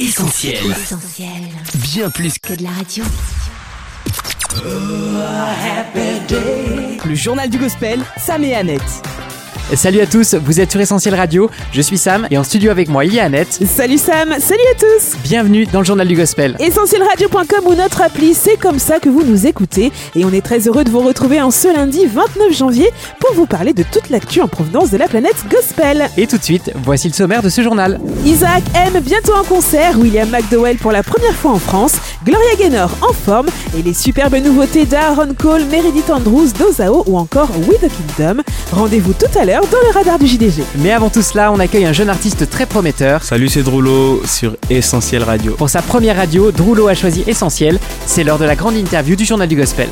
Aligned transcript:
Essentiel. 0.00 0.56
Bien 1.74 2.08
plus 2.08 2.38
que 2.38 2.54
de 2.54 2.62
la 2.62 2.70
radio. 2.70 3.04
Le 7.04 7.14
journal 7.14 7.50
du 7.50 7.58
gospel, 7.58 8.00
Sam 8.16 8.42
et 8.44 8.54
Annette. 8.54 8.80
Salut 9.74 10.00
à 10.00 10.06
tous, 10.06 10.34
vous 10.34 10.58
êtes 10.60 10.72
sur 10.72 10.80
Essentiel 10.80 11.14
Radio, 11.14 11.48
je 11.72 11.80
suis 11.80 11.96
Sam 11.96 12.26
et 12.32 12.38
en 12.38 12.42
studio 12.42 12.72
avec 12.72 12.88
moi 12.88 13.04
il 13.04 13.14
y 13.14 13.20
a 13.20 13.24
Annette. 13.24 13.60
Salut 13.66 13.98
Sam, 13.98 14.34
salut 14.40 14.60
à 14.74 14.78
tous 14.78 15.16
Bienvenue 15.22 15.64
dans 15.66 15.78
le 15.78 15.84
journal 15.84 16.08
du 16.08 16.16
gospel. 16.16 16.56
Essentielradio.com 16.58 17.66
ou 17.66 17.74
notre 17.74 18.02
appli, 18.02 18.34
c'est 18.34 18.56
comme 18.56 18.80
ça 18.80 18.98
que 18.98 19.08
vous 19.08 19.22
nous 19.22 19.46
écoutez 19.46 19.92
et 20.16 20.24
on 20.24 20.32
est 20.32 20.44
très 20.44 20.66
heureux 20.66 20.82
de 20.82 20.90
vous 20.90 20.98
retrouver 20.98 21.40
en 21.40 21.52
ce 21.52 21.72
lundi 21.72 22.04
29 22.04 22.52
janvier 22.52 22.90
pour 23.20 23.32
vous 23.34 23.46
parler 23.46 23.72
de 23.72 23.84
toute 23.84 24.10
l'actu 24.10 24.40
en 24.40 24.48
provenance 24.48 24.90
de 24.90 24.96
la 24.96 25.06
planète 25.06 25.36
gospel. 25.48 26.08
Et 26.16 26.26
tout 26.26 26.38
de 26.38 26.42
suite, 26.42 26.72
voici 26.82 27.06
le 27.08 27.14
sommaire 27.14 27.42
de 27.42 27.48
ce 27.48 27.62
journal. 27.62 28.00
Isaac 28.24 28.64
M 28.74 29.00
bientôt 29.00 29.34
en 29.34 29.44
concert, 29.44 29.96
William 30.00 30.28
McDowell 30.30 30.78
pour 30.78 30.90
la 30.90 31.04
première 31.04 31.34
fois 31.36 31.52
en 31.52 31.60
France, 31.60 31.92
Gloria 32.24 32.56
Gaynor 32.58 32.90
en 33.08 33.12
forme 33.12 33.46
et 33.78 33.82
les 33.82 33.94
superbes 33.94 34.34
nouveautés 34.34 34.84
d'Aaron 34.84 35.32
Cole, 35.38 35.64
Meredith 35.70 36.10
Andrews, 36.10 36.48
Dozao 36.58 37.04
ou 37.06 37.16
encore 37.16 37.50
With 37.68 37.80
the 37.80 38.16
Kingdom. 38.16 38.42
Rendez-vous 38.72 39.12
tout 39.12 39.38
à 39.38 39.44
l'heure 39.44 39.59
dans 39.66 39.88
le 39.88 39.92
radar 39.92 40.18
du 40.18 40.26
JDG. 40.26 40.62
Mais 40.78 40.92
avant 40.92 41.10
tout 41.10 41.22
cela, 41.22 41.52
on 41.52 41.58
accueille 41.58 41.84
un 41.84 41.92
jeune 41.92 42.08
artiste 42.08 42.48
très 42.48 42.66
prometteur. 42.66 43.22
Salut, 43.24 43.48
c'est 43.48 43.62
Droulo 43.62 44.22
sur 44.24 44.56
Essentiel 44.70 45.22
Radio. 45.22 45.54
Pour 45.54 45.68
sa 45.68 45.82
première 45.82 46.16
radio, 46.16 46.50
Droulo 46.50 46.88
a 46.88 46.94
choisi 46.94 47.24
Essentiel. 47.26 47.78
C'est 48.06 48.24
l'heure 48.24 48.38
de 48.38 48.44
la 48.44 48.56
grande 48.56 48.76
interview 48.76 49.16
du 49.16 49.24
journal 49.24 49.48
du 49.48 49.56
gospel. 49.56 49.88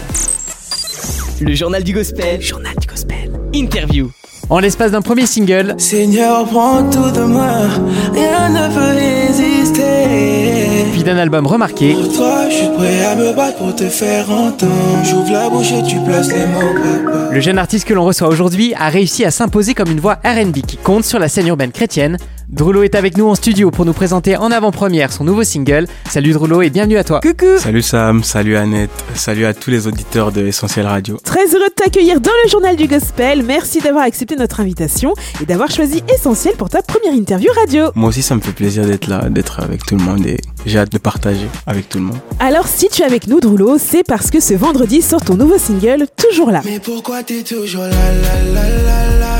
Le 1.41 1.55
journal 1.55 1.85
du 1.85 1.93
gospel. 1.93 2.41
Journal 2.41 2.75
du 2.81 2.87
gospel. 2.87 3.31
Interview. 3.55 4.11
En 4.51 4.61
l'espace 4.61 4.93
d'un 4.93 5.03
premier 5.03 5.27
single, 5.27 5.75
Seigneur, 5.77 6.47
prends 6.47 6.89
tout 6.89 7.11
de 7.11 7.21
moi, 7.21 7.69
rien 8.15 8.49
ne 8.49 8.75
peut 8.75 8.99
résister. 8.99 10.48
Puis 10.85 11.03
d'un 11.03 11.17
album 11.17 11.47
remarqué, 11.47 11.93
Pour 11.93 12.13
toi, 12.13 12.49
je 12.49 12.55
suis 12.55 12.69
prêt 12.69 13.05
à 13.05 13.15
me 13.17 13.33
battre 13.35 13.59
pour 13.59 13.75
te 13.75 13.85
faire 13.85 14.31
entendre. 14.31 14.73
J'ouvre 15.05 15.33
la 15.33 15.49
bouche 15.49 15.73
et 15.73 15.83
tu 15.83 15.97
places 16.01 16.29
les 16.33 16.47
mots, 16.47 16.61
papa. 17.05 17.29
le 17.33 17.41
jeune 17.41 17.59
artiste 17.59 17.87
que 17.87 17.95
l'on 17.95 18.05
reçoit 18.05 18.29
aujourd'hui 18.29 18.75
a 18.75 18.89
réussi 18.89 19.25
à 19.25 19.31
s'imposer 19.31 19.75
comme 19.75 19.91
une 19.91 20.01
voix 20.01 20.19
RB 20.25 20.61
qui 20.67 20.77
compte 20.77 21.05
sur 21.05 21.19
la 21.19 21.29
scène 21.29 21.47
urbaine 21.49 21.73
chrétienne. 21.73 22.17
Droulo 22.51 22.83
est 22.83 22.95
avec 22.95 23.19
nous 23.19 23.29
en 23.29 23.35
studio 23.35 23.71
pour 23.71 23.85
nous 23.85 23.93
présenter 23.93 24.35
en 24.39 24.51
avant-première 24.51 25.13
son 25.13 25.23
nouveau 25.23 25.45
single. 25.45 25.87
Salut 26.09 26.33
Droulo 26.33 26.63
et 26.63 26.71
bienvenue 26.71 26.97
à 26.97 27.05
toi. 27.05 27.21
Coucou 27.21 27.59
Salut 27.59 27.83
Sam, 27.83 28.25
salut 28.25 28.57
Annette, 28.57 28.91
salut 29.15 29.45
à 29.45 29.53
tous 29.53 29.71
les 29.71 29.87
auditeurs 29.87 30.33
de 30.33 30.47
Essentiel 30.47 30.87
Radio. 30.87 31.19
Très 31.23 31.45
heureux 31.55 31.69
de 31.69 31.75
t'accueillir 31.75 32.23
dans 32.23 32.31
le 32.43 32.49
journal 32.49 32.75
du 32.75 32.87
gospel. 32.87 33.43
Merci 33.43 33.81
d'avoir 33.81 34.05
accepté 34.05 34.35
notre 34.35 34.61
invitation 34.61 35.13
et 35.43 35.45
d'avoir 35.45 35.71
choisi 35.71 36.03
Essentiel 36.09 36.55
pour 36.55 36.71
ta 36.71 36.81
première 36.81 37.13
interview 37.13 37.51
radio. 37.55 37.91
Moi 37.95 38.09
aussi, 38.09 38.23
ça 38.23 38.35
me 38.35 38.41
fait 38.41 38.53
plaisir 38.53 38.87
d'être 38.87 39.09
là, 39.09 39.29
d'être 39.29 39.61
avec 39.61 39.85
tout 39.85 39.97
le 39.99 40.03
monde 40.03 40.27
et 40.27 40.39
j'ai 40.65 40.79
hâte 40.79 40.91
de 40.91 40.99
partager 40.99 41.49
avec 41.67 41.91
tout 41.91 41.99
le 41.99 42.05
monde. 42.05 42.19
Alors 42.41 42.67
si 42.67 42.89
tu 42.89 43.03
es 43.03 43.05
avec 43.05 43.27
nous 43.27 43.41
Droulo, 43.41 43.77
c'est 43.77 44.05
parce 44.05 44.31
que 44.31 44.41
ce 44.41 44.55
vendredi 44.55 45.03
sort 45.03 45.23
ton 45.23 45.35
nouveau 45.35 45.59
single 45.59 46.07
Toujours 46.17 46.51
là. 46.51 46.63
Mais 46.65 46.81
pourquoi 46.81 47.23
t'es 47.23 47.43
toujours 47.43 47.83
là, 47.83 47.91
là, 47.91 48.53
là, 48.55 48.63
là, 48.63 49.19
là? 49.21 49.39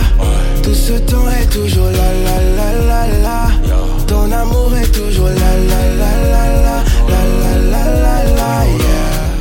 Tout 0.63 0.75
ce 0.75 0.93
temps 0.93 1.27
est 1.31 1.51
toujours 1.51 1.87
là, 1.87 1.93
là, 1.93 2.43
là, 2.57 2.57
là, 2.57 2.73
là 2.73 2.78
Ton 4.39 4.43
amour 4.43 4.77
est 4.77 4.93
toujours 4.93 5.29
là, 5.31 5.48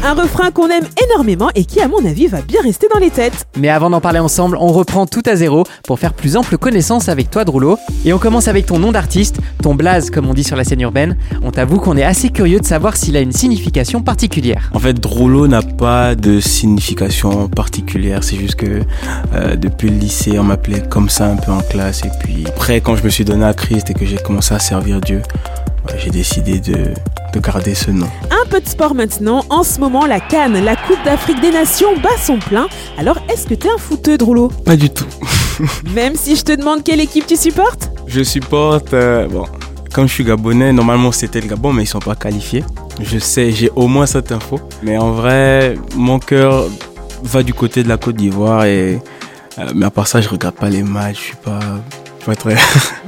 Un 0.07 0.13
refrain 0.13 0.51
qu'on 0.51 0.69
aime 0.69 0.85
énormément 1.05 1.49
et 1.53 1.65
qui 1.65 1.81
à 1.81 1.89
mon 1.89 1.97
avis 2.05 2.27
va 2.27 2.41
bien 2.41 2.61
rester 2.61 2.87
dans 2.93 2.97
les 2.97 3.09
têtes. 3.09 3.45
Mais 3.57 3.67
avant 3.67 3.89
d'en 3.89 3.99
parler 3.99 4.19
ensemble, 4.19 4.55
on 4.57 4.67
reprend 4.67 5.05
tout 5.05 5.21
à 5.25 5.35
zéro 5.35 5.65
pour 5.83 5.99
faire 5.99 6.13
plus 6.13 6.37
ample 6.37 6.57
connaissance 6.57 7.09
avec 7.09 7.29
toi 7.29 7.43
Droulo. 7.43 7.77
Et 8.05 8.13
on 8.13 8.17
commence 8.17 8.47
avec 8.47 8.67
ton 8.67 8.79
nom 8.79 8.93
d'artiste, 8.93 9.39
ton 9.61 9.75
blaze 9.75 10.09
comme 10.09 10.29
on 10.29 10.33
dit 10.33 10.45
sur 10.45 10.55
la 10.55 10.63
scène 10.63 10.79
urbaine. 10.79 11.17
On 11.43 11.51
t'avoue 11.51 11.79
qu'on 11.79 11.97
est 11.97 12.05
assez 12.05 12.29
curieux 12.29 12.61
de 12.61 12.65
savoir 12.65 12.95
s'il 12.95 13.17
a 13.17 13.19
une 13.19 13.33
signification 13.33 14.01
particulière. 14.01 14.71
En 14.73 14.79
fait, 14.79 14.93
Droulo 14.93 15.45
n'a 15.45 15.61
pas 15.61 16.15
de 16.15 16.39
signification 16.39 17.49
particulière, 17.49 18.23
c'est 18.23 18.37
juste 18.37 18.55
que 18.55 18.83
euh, 19.33 19.57
depuis 19.57 19.89
le 19.89 19.97
lycée, 19.97 20.39
on 20.39 20.43
m'appelait 20.43 20.83
comme 20.87 21.09
ça 21.09 21.25
un 21.27 21.35
peu 21.35 21.51
en 21.51 21.59
classe. 21.59 22.05
Et 22.05 22.11
puis 22.21 22.45
après, 22.47 22.79
quand 22.79 22.95
je 22.95 23.03
me 23.03 23.09
suis 23.09 23.25
donné 23.25 23.43
à 23.43 23.53
Christ 23.53 23.89
et 23.89 23.93
que 23.93 24.05
j'ai 24.05 24.15
commencé 24.15 24.55
à 24.55 24.59
servir 24.59 25.01
Dieu, 25.01 25.21
j'ai 25.97 26.11
décidé 26.11 26.61
de, 26.61 26.93
de 27.37 27.45
garder 27.45 27.75
ce 27.75 27.91
nom. 27.91 28.07
Un 28.31 28.47
peu 28.49 28.59
de 28.59 28.67
sport 28.67 28.95
maintenant. 28.95 29.43
En 29.49 29.63
ce 29.63 29.79
moment, 29.79 30.05
la 30.05 30.19
Cannes, 30.19 30.63
la 30.63 30.75
Coupe 30.75 31.03
d'Afrique 31.05 31.39
des 31.41 31.51
Nations, 31.51 31.95
bat 32.01 32.09
son 32.21 32.39
plein. 32.39 32.67
Alors 32.97 33.17
est-ce 33.29 33.47
que 33.47 33.53
t'es 33.53 33.69
un 33.69 33.77
footeux 33.77 34.17
Droulo? 34.17 34.49
Pas 34.65 34.75
du 34.75 34.89
tout. 34.89 35.05
Même 35.95 36.15
si 36.15 36.35
je 36.35 36.43
te 36.43 36.51
demande 36.51 36.83
quelle 36.83 36.99
équipe 37.01 37.25
tu 37.27 37.35
supportes? 37.35 37.89
Je 38.07 38.21
supporte. 38.23 38.93
euh, 38.93 39.27
bon, 39.27 39.45
comme 39.93 40.07
je 40.07 40.13
suis 40.13 40.23
gabonais, 40.23 40.71
normalement 40.71 41.11
c'était 41.11 41.41
le 41.41 41.47
Gabon, 41.47 41.73
mais 41.73 41.83
ils 41.83 41.87
sont 41.87 41.99
pas 41.99 42.15
qualifiés. 42.15 42.63
Je 43.01 43.17
sais, 43.19 43.51
j'ai 43.51 43.69
au 43.75 43.87
moins 43.87 44.05
cette 44.05 44.31
info. 44.31 44.59
Mais 44.83 44.97
en 44.97 45.11
vrai, 45.11 45.75
mon 45.95 46.19
cœur 46.19 46.65
va 47.23 47.41
du 47.43 47.53
côté 47.53 47.83
de 47.83 47.89
la 47.89 47.97
Côte 47.97 48.15
d'Ivoire 48.15 48.65
et. 48.65 49.01
euh, 49.59 49.71
mais 49.75 49.85
à 49.85 49.89
part 49.91 50.07
ça, 50.07 50.21
je 50.21 50.29
regarde 50.29 50.55
pas 50.55 50.69
les 50.69 50.83
matchs. 50.83 51.17
Je 51.17 51.23
suis 51.23 51.35
pas. 51.37 51.59
Pas 52.27 52.35
très. 52.35 52.55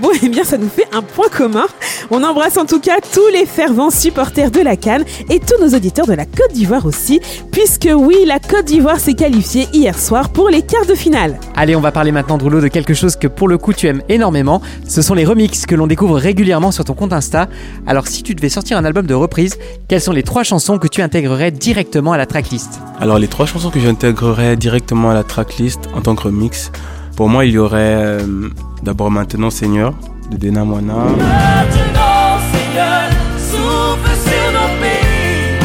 Bon, 0.02 0.12
eh 0.24 0.30
bien, 0.30 0.46
ça 0.46 0.57
nous 0.57 0.69
fait 0.69 0.88
un 0.94 1.02
point 1.02 1.28
commun. 1.28 1.66
On 2.09 2.24
embrasse 2.24 2.56
en 2.56 2.66
tout 2.66 2.80
cas 2.80 3.00
tous 3.02 3.28
les 3.34 3.46
fervents 3.46 3.90
supporters 3.90 4.50
de 4.50 4.62
la 4.62 4.78
Cannes 4.78 5.03
et 5.30 5.41
tous 5.41 5.62
nos 5.62 5.75
auditeurs 5.75 6.07
de 6.07 6.13
la 6.13 6.25
Côte 6.25 6.53
d'Ivoire 6.53 6.85
aussi, 6.85 7.19
puisque 7.52 7.90
oui, 7.94 8.16
la 8.25 8.40
Côte 8.40 8.63
d'Ivoire 8.63 8.97
s'est 8.97 9.16
qualifiée 9.16 9.68
hier 9.74 10.00
soir 10.00 10.29
pour 10.29 10.47
les 10.47 10.62
quarts 10.62 10.85
de 10.85 10.96
finale. 10.96 11.38
Allez, 11.58 11.75
on 11.75 11.81
va 11.81 11.91
parler 11.91 12.13
maintenant 12.13 12.38
Droulo 12.38 12.62
de 12.62 12.69
quelque 12.69 12.94
chose 12.94 13.18
que 13.18 13.28
pour 13.28 13.50
le 13.50 13.58
coup 13.58 13.74
tu 13.74 13.88
aimes 13.88 14.02
énormément. 14.08 14.62
Ce 14.88 15.02
sont 15.02 15.16
les 15.16 15.25
remixes 15.25 15.66
que 15.66 15.75
l'on 15.75 15.88
découvre 15.88 16.18
régulièrement 16.18 16.72
sur 16.72 16.85
ton 16.85 16.94
compte 16.94 17.12
Insta. 17.12 17.50
Alors 17.85 18.08
si 18.08 18.24
tu 18.24 18.35
devais 18.35 18.47
sortir 18.47 18.78
un 18.78 18.85
album 18.85 19.06
de 19.06 19.13
reprise, 19.13 19.58
quelles 19.90 20.00
sont 20.00 20.13
les 20.13 20.24
trois 20.24 20.44
chansons 20.44 20.78
que 20.78 20.88
tu 20.88 21.02
intégrerais 21.02 21.52
directement 21.52 22.13
à 22.13 22.18
la 22.18 22.25
tracklist? 22.25 22.79
Alors, 23.02 23.18
les 23.18 23.28
trois 23.28 23.46
chansons 23.46 23.69
que 23.69 23.79
j'intégrerai 23.79 24.58
directement 24.58 25.09
à 25.09 25.13
la 25.13 25.24
tracklist 25.24 25.79
en 25.94 26.02
tant 26.02 26.16
que 26.16 26.24
remix, 26.24 26.72
pour 27.19 27.28
moi, 27.28 27.44
il 27.44 27.52
y 27.52 27.57
aurait 27.57 28.22
euh, 28.22 28.47
d'abord 28.81 29.12
Maintenant 29.12 29.50
Seigneur 29.50 29.94
de 30.31 30.38
Dena 30.38 30.63
Moana. 30.63 30.94
Maintenant, 30.94 32.40
Seigneur, 32.53 33.09
souffle 33.38 34.16
sur 34.24 34.47
nos 34.56 34.72
pays, 34.80 35.59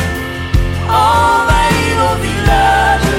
envahis 0.88 1.92
nos 2.00 2.16
villages, 2.24 3.12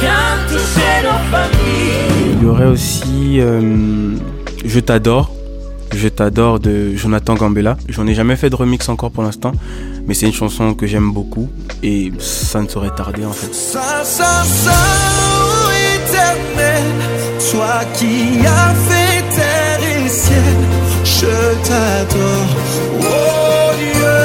viens 0.00 0.34
toucher 0.48 0.94
nos 1.04 1.20
familles. 1.30 2.38
Il 2.40 2.42
y 2.42 2.46
aurait 2.50 2.66
aussi 2.66 3.38
euh, 3.38 4.16
Je 4.64 4.80
t'adore. 4.80 5.30
Je 5.94 6.08
t'adore 6.08 6.58
de 6.58 6.96
Jonathan 6.96 7.34
Gambella. 7.34 7.76
J'en 7.88 8.08
ai 8.08 8.14
jamais 8.14 8.34
fait 8.34 8.50
de 8.50 8.56
remix 8.56 8.88
encore 8.88 9.12
pour 9.12 9.22
l'instant, 9.22 9.52
mais 10.08 10.14
c'est 10.14 10.26
une 10.26 10.32
chanson 10.32 10.74
que 10.74 10.88
j'aime 10.88 11.12
beaucoup 11.12 11.48
et 11.84 12.12
ça 12.18 12.60
ne 12.60 12.66
saurait 12.66 12.90
tarder 12.96 13.24
en 13.24 13.32
fait. 13.32 13.52
Éternel, 15.94 17.13
toi 17.50 17.80
qui 17.94 18.38
as 18.46 18.74
fait 18.88 19.22
terre 19.36 19.80
et 19.96 20.08
ciel, 20.08 20.58
je 21.04 21.34
t'adore, 21.66 22.50
oh 23.00 23.70
Dieu, 23.78 24.18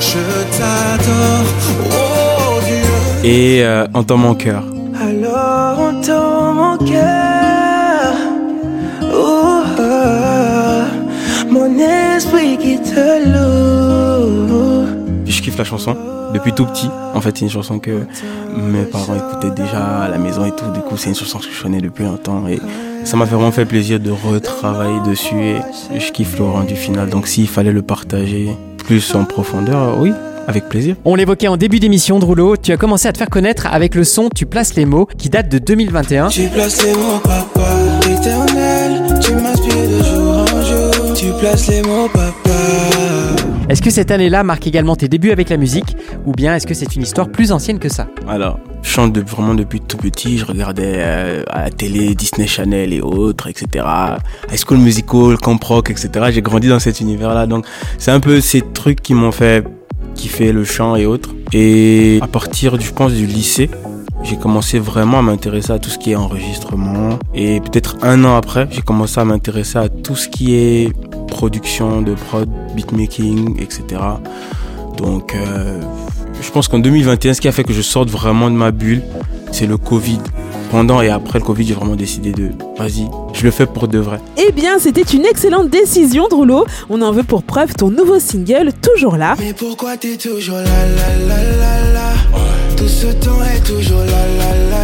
je 0.00 0.24
t'adore, 0.56 1.46
oh 1.92 2.60
Dieu. 2.66 3.28
Et 3.30 3.64
euh, 3.64 3.86
Entends 3.94 4.16
mon 4.18 4.34
cœur. 4.34 4.62
Alors 5.00 5.78
entends 5.78 6.54
mon 6.54 6.76
cœur, 6.78 8.12
oh, 9.02 9.62
oh, 9.78 10.82
mon 11.50 11.78
esprit 12.16 12.56
qui 12.58 12.78
te 12.78 13.28
loue. 13.28 14.86
Je 15.26 15.42
kiffe 15.42 15.58
la 15.58 15.64
chanson 15.64 15.96
depuis 16.34 16.52
tout 16.52 16.66
petit. 16.66 16.90
En 17.14 17.20
fait, 17.20 17.38
c'est 17.38 17.44
une 17.44 17.50
chanson 17.50 17.78
que 17.78 18.06
mes 18.56 18.82
parents 18.82 19.14
écoutaient 19.14 19.54
déjà 19.54 20.02
à 20.02 20.08
la 20.08 20.18
maison 20.18 20.44
et 20.44 20.50
tout. 20.50 20.70
Du 20.74 20.80
coup, 20.80 20.96
c'est 20.96 21.08
une 21.08 21.14
chanson 21.14 21.38
que 21.38 21.44
je 21.50 21.62
connais 21.62 21.80
depuis 21.80 22.04
longtemps 22.04 22.46
et 22.48 22.58
ça 23.04 23.16
m'a 23.16 23.24
vraiment 23.24 23.52
fait 23.52 23.64
plaisir 23.64 24.00
de 24.00 24.10
retravailler 24.10 25.00
dessus 25.06 25.36
et 25.36 26.00
je 26.00 26.12
kiffe 26.12 26.38
le 26.38 26.44
rendu 26.44 26.74
final. 26.74 27.08
Donc, 27.08 27.26
s'il 27.28 27.48
fallait 27.48 27.72
le 27.72 27.82
partager 27.82 28.50
plus 28.78 29.14
en 29.14 29.24
profondeur, 29.24 29.98
oui, 29.98 30.12
avec 30.46 30.68
plaisir. 30.68 30.96
On 31.04 31.14
l'évoquait 31.14 31.48
en 31.48 31.56
début 31.56 31.80
d'émission 31.80 32.18
Droulo, 32.18 32.56
tu 32.56 32.72
as 32.72 32.76
commencé 32.76 33.08
à 33.08 33.12
te 33.12 33.18
faire 33.18 33.30
connaître 33.30 33.66
avec 33.66 33.94
le 33.94 34.04
son 34.04 34.28
Tu 34.34 34.46
places 34.46 34.74
les 34.74 34.84
mots 34.84 35.08
qui 35.18 35.30
date 35.30 35.48
de 35.48 35.58
2021. 35.58 36.28
Tu 36.28 36.48
places 36.48 36.84
les 36.84 36.92
mots, 36.92 37.18
papa, 37.22 37.70
éternel. 38.10 39.20
Tu 39.20 39.32
m'inspires 39.34 39.88
de 39.88 40.02
jour 40.02 40.44
en 40.52 40.62
jour. 40.62 41.14
Tu 41.14 41.26
places 41.40 41.68
les 41.68 41.82
mots, 41.82 42.08
papa. 42.12 42.50
Est-ce 43.74 43.82
que 43.82 43.90
cette 43.90 44.12
année-là 44.12 44.44
marque 44.44 44.68
également 44.68 44.94
tes 44.94 45.08
débuts 45.08 45.32
avec 45.32 45.48
la 45.48 45.56
musique 45.56 45.96
ou 46.26 46.30
bien 46.30 46.54
est-ce 46.54 46.64
que 46.64 46.74
c'est 46.74 46.94
une 46.94 47.02
histoire 47.02 47.28
plus 47.28 47.50
ancienne 47.50 47.80
que 47.80 47.88
ça? 47.88 48.06
Alors, 48.28 48.60
je 48.84 48.88
chante 48.88 49.18
vraiment 49.18 49.52
depuis 49.52 49.80
tout 49.80 49.96
petit. 49.96 50.38
Je 50.38 50.44
regardais 50.44 50.92
euh, 50.98 51.42
à 51.48 51.64
la 51.64 51.70
télé 51.70 52.14
Disney 52.14 52.46
Channel 52.46 52.92
et 52.92 53.00
autres, 53.00 53.48
etc. 53.48 53.84
High 54.48 54.64
School 54.64 54.78
Musical, 54.78 55.38
Camp 55.38 55.58
Rock, 55.64 55.90
etc. 55.90 56.08
J'ai 56.30 56.40
grandi 56.40 56.68
dans 56.68 56.78
cet 56.78 57.00
univers-là. 57.00 57.48
Donc, 57.48 57.66
c'est 57.98 58.12
un 58.12 58.20
peu 58.20 58.40
ces 58.40 58.60
trucs 58.60 59.02
qui 59.02 59.12
m'ont 59.12 59.32
fait 59.32 59.64
kiffer 60.14 60.52
le 60.52 60.64
chant 60.64 60.94
et 60.94 61.04
autres. 61.04 61.34
Et 61.52 62.20
à 62.22 62.28
partir, 62.28 62.80
je 62.80 62.92
pense, 62.92 63.12
du 63.12 63.26
lycée, 63.26 63.70
j'ai 64.22 64.36
commencé 64.36 64.78
vraiment 64.78 65.18
à 65.18 65.22
m'intéresser 65.22 65.72
à 65.72 65.80
tout 65.80 65.90
ce 65.90 65.98
qui 65.98 66.12
est 66.12 66.16
enregistrement. 66.16 67.18
Et 67.34 67.60
peut-être 67.60 67.96
un 68.02 68.22
an 68.24 68.36
après, 68.36 68.68
j'ai 68.70 68.82
commencé 68.82 69.18
à 69.18 69.24
m'intéresser 69.24 69.78
à 69.78 69.88
tout 69.88 70.14
ce 70.14 70.28
qui 70.28 70.54
est 70.54 70.92
production 71.26 72.00
de 72.02 72.14
prod 72.14 72.48
beatmaking, 72.74 73.60
etc. 73.60 74.00
Donc, 74.98 75.34
euh, 75.34 75.80
je 76.40 76.50
pense 76.50 76.68
qu'en 76.68 76.78
2021, 76.78 77.34
ce 77.34 77.40
qui 77.40 77.48
a 77.48 77.52
fait 77.52 77.64
que 77.64 77.72
je 77.72 77.82
sorte 77.82 78.08
vraiment 78.10 78.50
de 78.50 78.56
ma 78.56 78.70
bulle, 78.70 79.02
c'est 79.52 79.66
le 79.66 79.76
Covid. 79.76 80.20
Pendant 80.70 81.00
et 81.02 81.08
après 81.08 81.38
le 81.38 81.44
Covid, 81.44 81.64
j'ai 81.64 81.74
vraiment 81.74 81.94
décidé 81.94 82.32
de, 82.32 82.50
vas-y, 82.76 83.06
je 83.32 83.44
le 83.44 83.50
fais 83.52 83.66
pour 83.66 83.86
de 83.86 83.98
vrai. 83.98 84.18
Eh 84.36 84.50
bien, 84.50 84.78
c'était 84.78 85.02
une 85.02 85.24
excellente 85.24 85.70
décision, 85.70 86.26
Droulo. 86.28 86.66
On 86.90 87.00
en 87.02 87.12
veut 87.12 87.22
pour 87.22 87.44
preuve 87.44 87.74
ton 87.74 87.90
nouveau 87.90 88.18
single, 88.18 88.72
Toujours 88.82 89.16
là. 89.16 89.36
Mais 89.38 89.52
pourquoi 89.52 89.96
t'es 89.96 90.16
toujours 90.16 90.56
là, 90.56 90.64
là, 90.64 91.26
là, 91.28 91.42
là, 91.58 91.92
là? 91.92 92.12
Tout 92.76 92.88
ce 92.88 93.06
temps 93.06 93.42
est 93.44 93.64
toujours 93.64 94.00
là, 94.00 94.04
là, 94.06 94.56
là, 94.70 94.83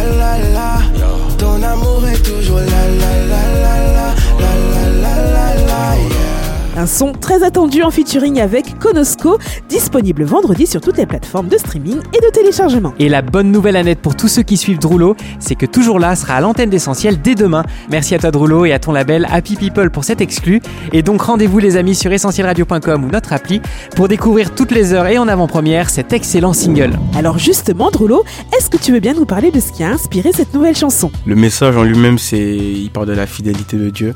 Un 6.81 6.87
son 6.87 7.11
très 7.11 7.43
attendu 7.43 7.83
en 7.83 7.91
featuring 7.91 8.39
avec 8.39 8.79
Konosco, 8.79 9.37
disponible 9.69 10.23
vendredi 10.23 10.65
sur 10.65 10.81
toutes 10.81 10.97
les 10.97 11.05
plateformes 11.05 11.47
de 11.47 11.55
streaming 11.55 11.97
et 12.11 12.19
de 12.19 12.31
téléchargement. 12.31 12.95
Et 12.97 13.07
la 13.07 13.21
bonne 13.21 13.51
nouvelle 13.51 13.75
Annette 13.75 13.99
pour 13.99 14.15
tous 14.15 14.27
ceux 14.27 14.41
qui 14.41 14.57
suivent 14.57 14.79
Droulo, 14.79 15.15
c'est 15.37 15.53
que 15.53 15.67
Toujours 15.67 15.99
là 15.99 16.15
sera 16.15 16.37
à 16.37 16.41
l'antenne 16.41 16.71
d'Essentiel 16.71 17.21
dès 17.21 17.35
demain. 17.35 17.63
Merci 17.91 18.15
à 18.15 18.17
toi 18.17 18.31
Droulo 18.31 18.65
et 18.65 18.73
à 18.73 18.79
ton 18.79 18.93
label 18.93 19.27
Happy 19.29 19.57
People 19.57 19.91
pour 19.91 20.05
cet 20.05 20.21
exclu. 20.21 20.59
Et 20.91 21.03
donc 21.03 21.21
rendez-vous 21.21 21.59
les 21.59 21.77
amis 21.77 21.93
sur 21.93 22.11
essentielradio.com 22.11 23.05
ou 23.05 23.11
notre 23.11 23.31
appli 23.33 23.61
pour 23.95 24.07
découvrir 24.07 24.55
toutes 24.55 24.71
les 24.71 24.91
heures 24.93 25.05
et 25.05 25.19
en 25.19 25.27
avant-première 25.27 25.87
cet 25.91 26.13
excellent 26.13 26.53
single. 26.53 26.97
Alors 27.15 27.37
justement, 27.37 27.91
Droulo, 27.91 28.23
est-ce 28.57 28.71
que 28.71 28.77
tu 28.77 28.91
veux 28.91 28.99
bien 28.99 29.13
nous 29.13 29.25
parler 29.25 29.51
de 29.51 29.59
ce 29.59 29.71
qui 29.71 29.83
a 29.83 29.89
inspiré 29.91 30.31
cette 30.33 30.55
nouvelle 30.55 30.75
chanson? 30.75 31.11
Le 31.27 31.35
message 31.35 31.77
en 31.77 31.83
lui-même, 31.83 32.17
c'est, 32.17 32.57
il 32.57 32.89
parle 32.89 33.05
de 33.05 33.13
la 33.13 33.27
fidélité 33.27 33.77
de 33.77 33.91
Dieu. 33.91 34.15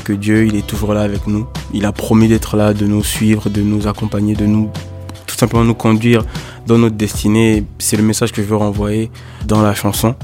Que 0.00 0.14
Dieu, 0.14 0.46
il 0.46 0.56
est 0.56 0.66
toujours 0.66 0.94
là 0.94 1.02
avec 1.02 1.26
nous. 1.26 1.46
Il 1.74 1.84
a 1.84 1.92
promis 1.92 2.26
d'être 2.26 2.56
là, 2.56 2.72
de 2.72 2.86
nous 2.86 3.04
suivre, 3.04 3.50
de 3.50 3.60
nous 3.60 3.86
accompagner, 3.86 4.34
de 4.34 4.46
nous, 4.46 4.70
tout 5.26 5.36
simplement 5.36 5.64
nous 5.64 5.74
conduire 5.74 6.24
dans 6.66 6.78
notre 6.78 6.96
destinée. 6.96 7.64
C'est 7.78 7.98
le 7.98 8.02
message 8.02 8.32
que 8.32 8.42
je 8.42 8.46
veux 8.46 8.56
renvoyer 8.56 9.10
dans 9.46 9.60
la 9.60 9.74
chanson. 9.74 10.14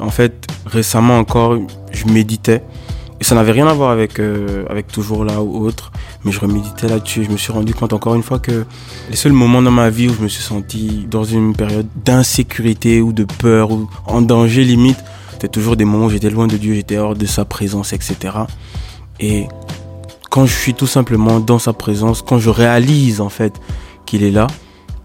En 0.00 0.10
fait, 0.10 0.46
récemment 0.64 1.18
encore, 1.18 1.58
je 1.90 2.06
méditais. 2.06 2.62
Et 3.20 3.24
ça 3.24 3.34
n'avait 3.34 3.50
rien 3.50 3.66
à 3.66 3.72
voir 3.72 3.90
avec, 3.90 4.20
euh, 4.20 4.64
avec 4.70 4.86
Toujours 4.92 5.24
là 5.24 5.42
ou 5.42 5.66
autre. 5.66 5.90
Mais 6.24 6.30
je 6.30 6.38
reméditais 6.38 6.86
là-dessus. 6.86 7.24
Je 7.24 7.30
me 7.30 7.36
suis 7.36 7.50
rendu 7.50 7.74
compte 7.74 7.92
encore 7.92 8.14
une 8.14 8.22
fois 8.22 8.38
que 8.38 8.64
les 9.10 9.16
seuls 9.16 9.32
moments 9.32 9.60
dans 9.60 9.72
ma 9.72 9.90
vie 9.90 10.08
où 10.08 10.14
je 10.14 10.22
me 10.22 10.28
suis 10.28 10.42
senti 10.42 11.04
dans 11.10 11.24
une 11.24 11.52
période 11.56 11.88
d'insécurité 12.04 13.00
ou 13.00 13.12
de 13.12 13.24
peur 13.24 13.72
ou 13.72 13.88
en 14.06 14.22
danger 14.22 14.62
limite, 14.62 14.98
c'était 15.32 15.48
toujours 15.48 15.74
des 15.76 15.84
moments 15.84 16.06
où 16.06 16.10
j'étais 16.10 16.30
loin 16.30 16.46
de 16.46 16.56
Dieu, 16.56 16.74
j'étais 16.74 16.96
hors 16.96 17.16
de 17.16 17.26
sa 17.26 17.44
présence, 17.44 17.92
etc. 17.92 18.16
Et 19.20 19.46
quand 20.30 20.46
je 20.46 20.54
suis 20.54 20.74
tout 20.74 20.86
simplement 20.86 21.40
dans 21.40 21.58
sa 21.58 21.72
présence, 21.72 22.22
quand 22.22 22.38
je 22.38 22.50
réalise 22.50 23.20
en 23.20 23.28
fait 23.28 23.60
qu'il 24.04 24.22
est 24.22 24.30
là, 24.30 24.46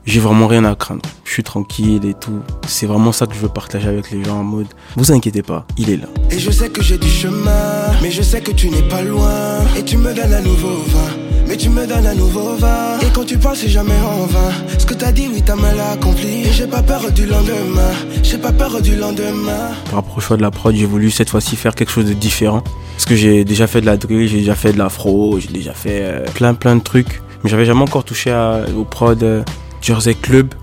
j'ai 0.05 0.19
vraiment 0.19 0.47
rien 0.47 0.65
à 0.65 0.75
craindre. 0.75 1.07
Je 1.25 1.31
suis 1.33 1.43
tranquille 1.43 2.05
et 2.05 2.13
tout. 2.13 2.41
C'est 2.67 2.85
vraiment 2.85 3.11
ça 3.11 3.27
que 3.27 3.33
je 3.33 3.39
veux 3.39 3.49
partager 3.49 3.87
avec 3.87 4.11
les 4.11 4.23
gens 4.23 4.39
en 4.39 4.43
mode, 4.43 4.67
vous 4.95 5.11
inquiétez 5.11 5.43
pas, 5.43 5.65
il 5.77 5.89
est 5.89 5.97
là. 5.97 6.07
Et 6.29 6.39
je 6.39 6.51
sais 6.51 6.69
que 6.69 6.81
j'ai 6.81 6.97
du 6.97 7.09
chemin, 7.09 7.91
mais 8.01 8.11
je 8.11 8.21
sais 8.21 8.41
que 8.41 8.51
tu 8.51 8.69
n'es 8.69 8.81
pas 8.83 9.01
loin. 9.01 9.59
Et 9.77 9.83
tu 9.83 9.97
me 9.97 10.13
donnes 10.13 10.33
un 10.33 10.41
nouveau 10.41 10.77
vin, 10.87 11.45
mais 11.47 11.55
tu 11.55 11.69
me 11.69 11.85
donnes 11.85 12.05
un 12.05 12.15
nouveau 12.15 12.55
vin. 12.55 12.99
Et 13.01 13.11
quand 13.13 13.25
tu 13.25 13.37
parles, 13.37 13.55
c'est 13.55 13.69
jamais 13.69 13.99
en 13.99 14.25
vain. 14.25 14.51
Ce 14.77 14.85
que 14.85 14.93
t'as 14.93 15.11
dit, 15.11 15.29
oui, 15.31 15.41
ta 15.41 15.55
main 15.55 15.73
l'a 15.73 15.91
accompli. 15.91 16.43
Et 16.47 16.51
j'ai 16.51 16.67
pas 16.67 16.81
peur 16.81 17.11
du 17.11 17.25
lendemain, 17.25 17.93
j'ai 18.23 18.37
pas 18.37 18.51
peur 18.51 18.81
du 18.81 18.95
lendemain. 18.95 19.71
Par 19.85 19.95
rapport 19.95 20.17
au 20.17 20.21
choix 20.21 20.37
de 20.37 20.41
la 20.41 20.51
prod, 20.51 20.75
j'ai 20.75 20.85
voulu 20.85 21.11
cette 21.11 21.29
fois-ci 21.29 21.55
faire 21.55 21.75
quelque 21.75 21.91
chose 21.91 22.05
de 22.05 22.13
différent. 22.13 22.63
Parce 22.93 23.05
que 23.05 23.15
j'ai 23.15 23.45
déjà 23.45 23.67
fait 23.67 23.81
de 23.81 23.85
la 23.85 23.97
drill, 23.97 24.27
j'ai 24.27 24.37
déjà 24.37 24.55
fait 24.55 24.73
de 24.73 24.77
l'afro, 24.77 25.39
j'ai 25.39 25.47
déjà 25.47 25.73
fait 25.73 26.01
euh, 26.03 26.25
plein 26.35 26.53
plein 26.53 26.75
de 26.75 26.81
trucs. 26.81 27.21
Mais 27.43 27.49
j'avais 27.49 27.65
jamais 27.65 27.81
encore 27.81 28.03
touché 28.03 28.29
à, 28.31 28.65
au 28.77 28.83
prod 28.83 29.21
euh, 29.23 29.43
Jersey 29.81 30.13
Club. 30.13 30.53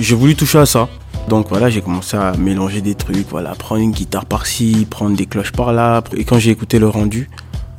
J'ai 0.00 0.14
voulu 0.14 0.36
toucher 0.36 0.58
à 0.58 0.66
ça. 0.66 0.88
Donc 1.28 1.48
voilà, 1.48 1.68
j'ai 1.68 1.82
commencé 1.82 2.16
à 2.16 2.32
mélanger 2.38 2.80
des 2.80 2.94
trucs, 2.94 3.28
voilà, 3.28 3.50
prendre 3.50 3.82
une 3.82 3.90
guitare 3.90 4.24
par-ci, 4.24 4.86
prendre 4.88 5.16
des 5.16 5.26
cloches 5.26 5.52
par-là. 5.52 6.02
Et 6.16 6.24
quand 6.24 6.38
j'ai 6.38 6.50
écouté 6.50 6.78
le 6.78 6.88
rendu, 6.88 7.28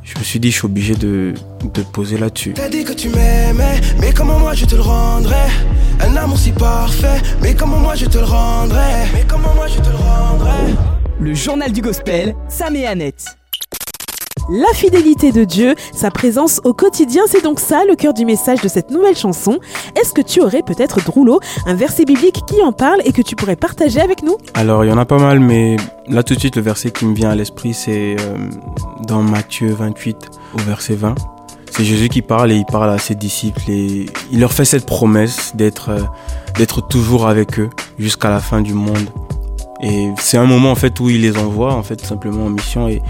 je 0.04 0.18
me 0.18 0.24
suis 0.24 0.38
dit, 0.38 0.50
je 0.50 0.56
suis 0.56 0.66
obligé 0.66 0.94
de, 0.94 1.34
de 1.74 1.82
poser 1.82 2.18
là-dessus. 2.18 2.52
T'as 2.54 2.68
dit 2.68 2.84
que 2.84 2.92
tu 2.92 3.08
m'aimais, 3.08 3.80
mais 4.00 4.12
comment 4.12 4.38
moi 4.38 4.54
je 4.54 4.66
te 4.66 4.74
le 4.74 4.82
rendrais? 4.82 5.50
Un 6.00 6.16
amour 6.16 6.38
si 6.38 6.52
parfait, 6.52 7.20
mais 7.42 7.54
comment 7.54 7.78
moi 7.78 7.94
je 7.94 8.06
te 8.06 8.18
le 8.18 8.24
rendrais? 8.24 9.06
Mais 9.14 9.24
comment 9.26 9.54
moi 9.54 9.66
je 9.66 9.80
te 9.80 9.88
le 9.88 9.96
rendrais? 9.96 10.74
Le 11.20 11.34
journal 11.34 11.72
du 11.72 11.80
gospel, 11.80 12.34
Sam 12.48 12.76
et 12.76 12.86
Annette. 12.86 13.36
La 14.52 14.74
fidélité 14.74 15.30
de 15.30 15.44
Dieu, 15.44 15.76
sa 15.92 16.10
présence 16.10 16.60
au 16.64 16.74
quotidien, 16.74 17.22
c'est 17.28 17.44
donc 17.44 17.60
ça 17.60 17.84
le 17.88 17.94
cœur 17.94 18.12
du 18.12 18.24
message 18.24 18.60
de 18.60 18.66
cette 18.66 18.90
nouvelle 18.90 19.14
chanson. 19.16 19.60
Est-ce 19.94 20.12
que 20.12 20.22
tu 20.22 20.40
aurais 20.40 20.62
peut-être, 20.62 21.00
Droulo, 21.04 21.38
un 21.66 21.74
verset 21.74 22.04
biblique 22.04 22.40
qui 22.48 22.60
en 22.60 22.72
parle 22.72 23.00
et 23.04 23.12
que 23.12 23.22
tu 23.22 23.36
pourrais 23.36 23.54
partager 23.54 24.00
avec 24.00 24.24
nous? 24.24 24.36
Alors, 24.54 24.84
il 24.84 24.88
y 24.88 24.92
en 24.92 24.98
a 24.98 25.04
pas 25.04 25.20
mal, 25.20 25.38
mais 25.38 25.76
là 26.08 26.24
tout 26.24 26.34
de 26.34 26.40
suite, 26.40 26.56
le 26.56 26.62
verset 26.62 26.90
qui 26.90 27.04
me 27.04 27.14
vient 27.14 27.30
à 27.30 27.36
l'esprit, 27.36 27.74
c'est 27.74 28.16
euh, 28.18 28.50
dans 29.06 29.22
Matthieu 29.22 29.72
28, 29.72 30.16
au 30.54 30.58
verset 30.62 30.96
20. 30.96 31.14
C'est 31.70 31.84
Jésus 31.84 32.08
qui 32.08 32.20
parle 32.20 32.50
et 32.50 32.56
il 32.56 32.66
parle 32.66 32.90
à 32.90 32.98
ses 32.98 33.14
disciples 33.14 33.62
et 33.68 34.06
il 34.32 34.40
leur 34.40 34.52
fait 34.52 34.64
cette 34.64 34.84
promesse 34.84 35.54
d'être 35.54 35.90
euh, 35.90 36.00
d'être 36.58 36.80
toujours 36.80 37.28
avec 37.28 37.60
eux 37.60 37.70
jusqu'à 38.00 38.30
la 38.30 38.40
fin 38.40 38.62
du 38.62 38.74
monde. 38.74 39.08
Et 39.80 40.10
c'est 40.18 40.36
un 40.36 40.44
moment 40.44 40.72
en 40.72 40.74
fait 40.74 40.98
où 41.00 41.08
il 41.08 41.22
les 41.22 41.38
envoie 41.38 41.72
en 41.72 41.82
fait 41.82 42.04
simplement 42.04 42.46
en 42.46 42.50
mission 42.50 42.88
et, 42.88 43.00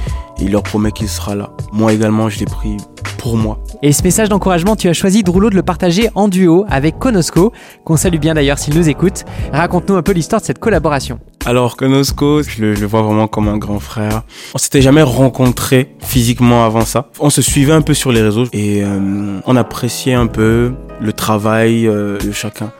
et 0.41 0.45
il 0.45 0.53
leur 0.53 0.63
promet 0.63 0.93
qu'il 0.93 1.09
sera 1.09 1.35
là. 1.35 1.51
Moi 1.73 1.93
également, 1.93 2.29
je 2.29 2.39
l'ai 2.39 2.47
pris 2.47 2.77
pour 3.19 3.37
moi. 3.37 3.59
Et 3.83 3.93
ce 3.93 4.03
message 4.03 4.29
d'encouragement, 4.29 4.77
tu 4.77 4.89
as 4.89 4.93
choisi 4.93 5.23
Droulo 5.23 5.51
de 5.51 5.55
le 5.55 5.63
partager 5.63 6.09
en 6.15 6.29
duo 6.29 6.65
avec 6.69 6.99
Konosco, 6.99 7.53
qu'on 7.85 7.97
salue 7.97 8.19
bien 8.19 8.35
d'ailleurs 8.35 8.59
s'il 8.59 8.75
nous 8.75 8.89
écoute. 8.89 9.25
Raconte-nous 9.53 9.97
un 9.97 10.03
peu 10.03 10.13
l'histoire 10.13 10.41
de 10.41 10.47
cette 10.47 10.59
collaboration. 10.59 11.19
Alors 11.45 11.77
Konosco, 11.77 12.43
je 12.43 12.61
le, 12.61 12.75
je 12.75 12.81
le 12.81 12.87
vois 12.87 13.03
vraiment 13.03 13.27
comme 13.27 13.49
un 13.49 13.59
grand 13.59 13.79
frère. 13.79 14.23
On 14.55 14.59
s'était 14.59 14.83
jamais 14.83 15.03
rencontrés 15.03 15.97
physiquement 16.01 16.65
avant 16.65 16.85
ça. 16.85 17.11
On 17.19 17.31
se 17.31 17.43
suivait 17.43 17.73
un 17.73 17.83
peu 17.83 17.95
sur 17.95 18.13
les 18.13 18.23
réseaux 18.23 18.47
et 18.53 18.83
euh, 18.83 19.41
on 19.47 19.57
appréciait 19.57 20.15
un 20.15 20.27
peu 20.27 20.73
le 21.01 21.13
travail 21.13 21.87
euh, 21.87 22.19
de 22.19 22.33
chacun. 22.33 22.73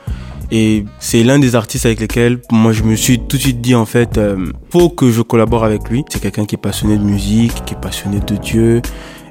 Et 0.53 0.85
c'est 0.99 1.23
l'un 1.23 1.39
des 1.39 1.55
artistes 1.55 1.87
avec 1.87 2.01
lesquels 2.01 2.41
moi 2.51 2.73
je 2.73 2.83
me 2.83 2.97
suis 2.97 3.21
tout 3.21 3.37
de 3.37 3.43
suite 3.43 3.61
dit 3.61 3.75
en 3.75 3.87
fait 3.87 4.19
euh, 4.19 4.47
faut 4.71 4.89
que 4.89 5.11
je 5.11 5.23
collabore 5.23 5.65
avec 5.65 5.89
lui. 5.89 6.05
C'est 6.09 6.21
quelqu'un 6.21 6.45
qui 6.45 6.57
est 6.57 6.59
passionné 6.59 6.99
de 6.99 7.05
musique, 7.05 7.65
qui 7.65 7.75
est 7.75 7.81
passionné 7.81 8.21
de 8.21 8.37
Dieu. 8.37 8.83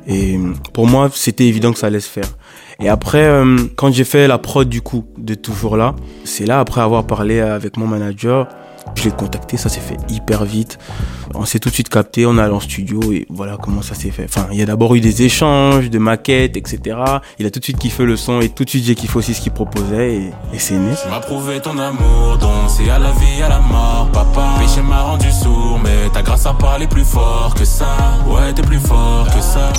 Et 0.07 0.39
pour 0.73 0.87
moi 0.87 1.09
c'était 1.13 1.45
évident 1.45 1.73
que 1.73 1.79
ça 1.79 1.87
allait 1.87 1.99
se 1.99 2.09
faire. 2.09 2.29
Et 2.79 2.87
après 2.87 3.25
euh, 3.25 3.57
quand 3.75 3.91
j'ai 3.91 4.05
fait 4.05 4.27
la 4.27 4.37
prod 4.37 4.67
du 4.67 4.81
coup 4.81 5.05
de 5.17 5.33
Toujours 5.33 5.75
là, 5.75 5.95
c'est 6.23 6.45
là 6.45 6.61
après 6.61 6.81
avoir 6.81 7.05
parlé 7.05 7.41
avec 7.41 7.75
mon 7.75 7.87
manager, 7.87 8.47
je 8.95 9.03
l'ai 9.05 9.11
contacté, 9.11 9.57
ça 9.57 9.69
s'est 9.69 9.79
fait 9.79 9.97
hyper 10.09 10.43
vite. 10.45 10.77
On 11.35 11.45
s'est 11.45 11.59
tout 11.59 11.69
de 11.69 11.73
suite 11.73 11.89
capté, 11.89 12.25
on 12.25 12.37
est 12.37 12.41
allé 12.41 12.53
en 12.53 12.59
studio 12.59 12.99
et 13.11 13.25
voilà 13.29 13.57
comment 13.57 13.81
ça 13.81 13.95
s'est 13.95 14.11
fait. 14.11 14.25
Enfin, 14.25 14.47
il 14.51 14.57
y 14.57 14.61
a 14.61 14.65
d'abord 14.65 14.95
eu 14.95 14.99
des 14.99 15.23
échanges, 15.23 15.89
de 15.89 15.99
maquettes, 15.99 16.57
etc. 16.57 16.97
Il 17.37 17.45
a 17.45 17.51
tout 17.51 17.59
de 17.59 17.63
suite 17.63 17.77
kiffé 17.77 18.05
le 18.05 18.17
son 18.17 18.41
et 18.41 18.49
tout 18.49 18.65
de 18.65 18.69
suite 18.69 18.83
j'ai 18.83 18.95
kiffé 18.95 19.17
aussi 19.17 19.33
ce 19.33 19.41
qu'il 19.41 19.51
proposait 19.51 20.15
et, 20.15 20.31
et 20.53 20.59
c'est 20.59 20.75
né. 20.75 20.91
Tu 21.01 21.09
m'as 21.09 21.19
prouvé 21.19 21.61
ton 21.61 21.77
amour, 21.77 22.37
donc 22.39 22.69
c'est 22.69 22.89
à 22.89 22.99
la 22.99 23.11
vie, 23.11 23.41
à 23.43 23.49
la 23.49 23.59
mort, 23.59 24.09
papa. 24.11 24.55
Péché 24.59 24.81
m'a 24.81 25.01
rendu 25.01 25.31
sourd, 25.31 25.79
mais 25.83 26.09
ta 26.13 26.21
grâce 26.21 26.45
a 26.45 26.53
parlé 26.53 26.87
plus 26.87 27.05
fort 27.05 27.53
que 27.55 27.65
ça. 27.65 27.87
Ouais, 28.27 28.53
t'es 28.53 28.63
plus 28.63 28.79
fort 28.79 29.27
que 29.27 29.41
ça. 29.41 29.71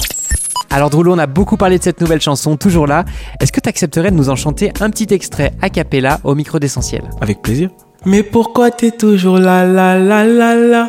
Alors 0.73 0.88
Droulo, 0.88 1.12
on 1.14 1.19
a 1.19 1.26
beaucoup 1.26 1.57
parlé 1.57 1.78
de 1.78 1.83
cette 1.83 2.00
nouvelle 2.00 2.21
chanson, 2.21 2.57
toujours 2.57 2.87
là. 2.87 3.04
Est-ce 3.40 3.50
que 3.50 3.59
tu 3.61 3.69
accepterais 3.69 4.12
de 4.12 4.16
nous 4.16 4.30
en 4.30 4.37
chanter 4.37 4.73
un 4.80 4.88
petit 4.88 5.12
extrait 5.12 5.52
a 5.61 5.69
cappella 5.69 6.21
au 6.23 6.37
micro 6.37 6.61
d'essentiel? 6.61 7.02
Avec 7.21 7.42
plaisir. 7.42 7.71
Mais 8.07 8.23
pourquoi 8.23 8.71
t'es 8.71 8.90
toujours 8.90 9.38
là, 9.38 9.66
là, 9.66 9.99
là, 9.99 10.25
là, 10.25 10.54
là? 10.54 10.88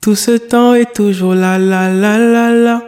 Tout 0.00 0.14
ce 0.14 0.32
temps 0.32 0.74
est 0.74 0.92
toujours 0.92 1.34
là, 1.34 1.58
là, 1.58 1.92
là, 1.92 2.18
là, 2.18 2.50
là. 2.50 2.82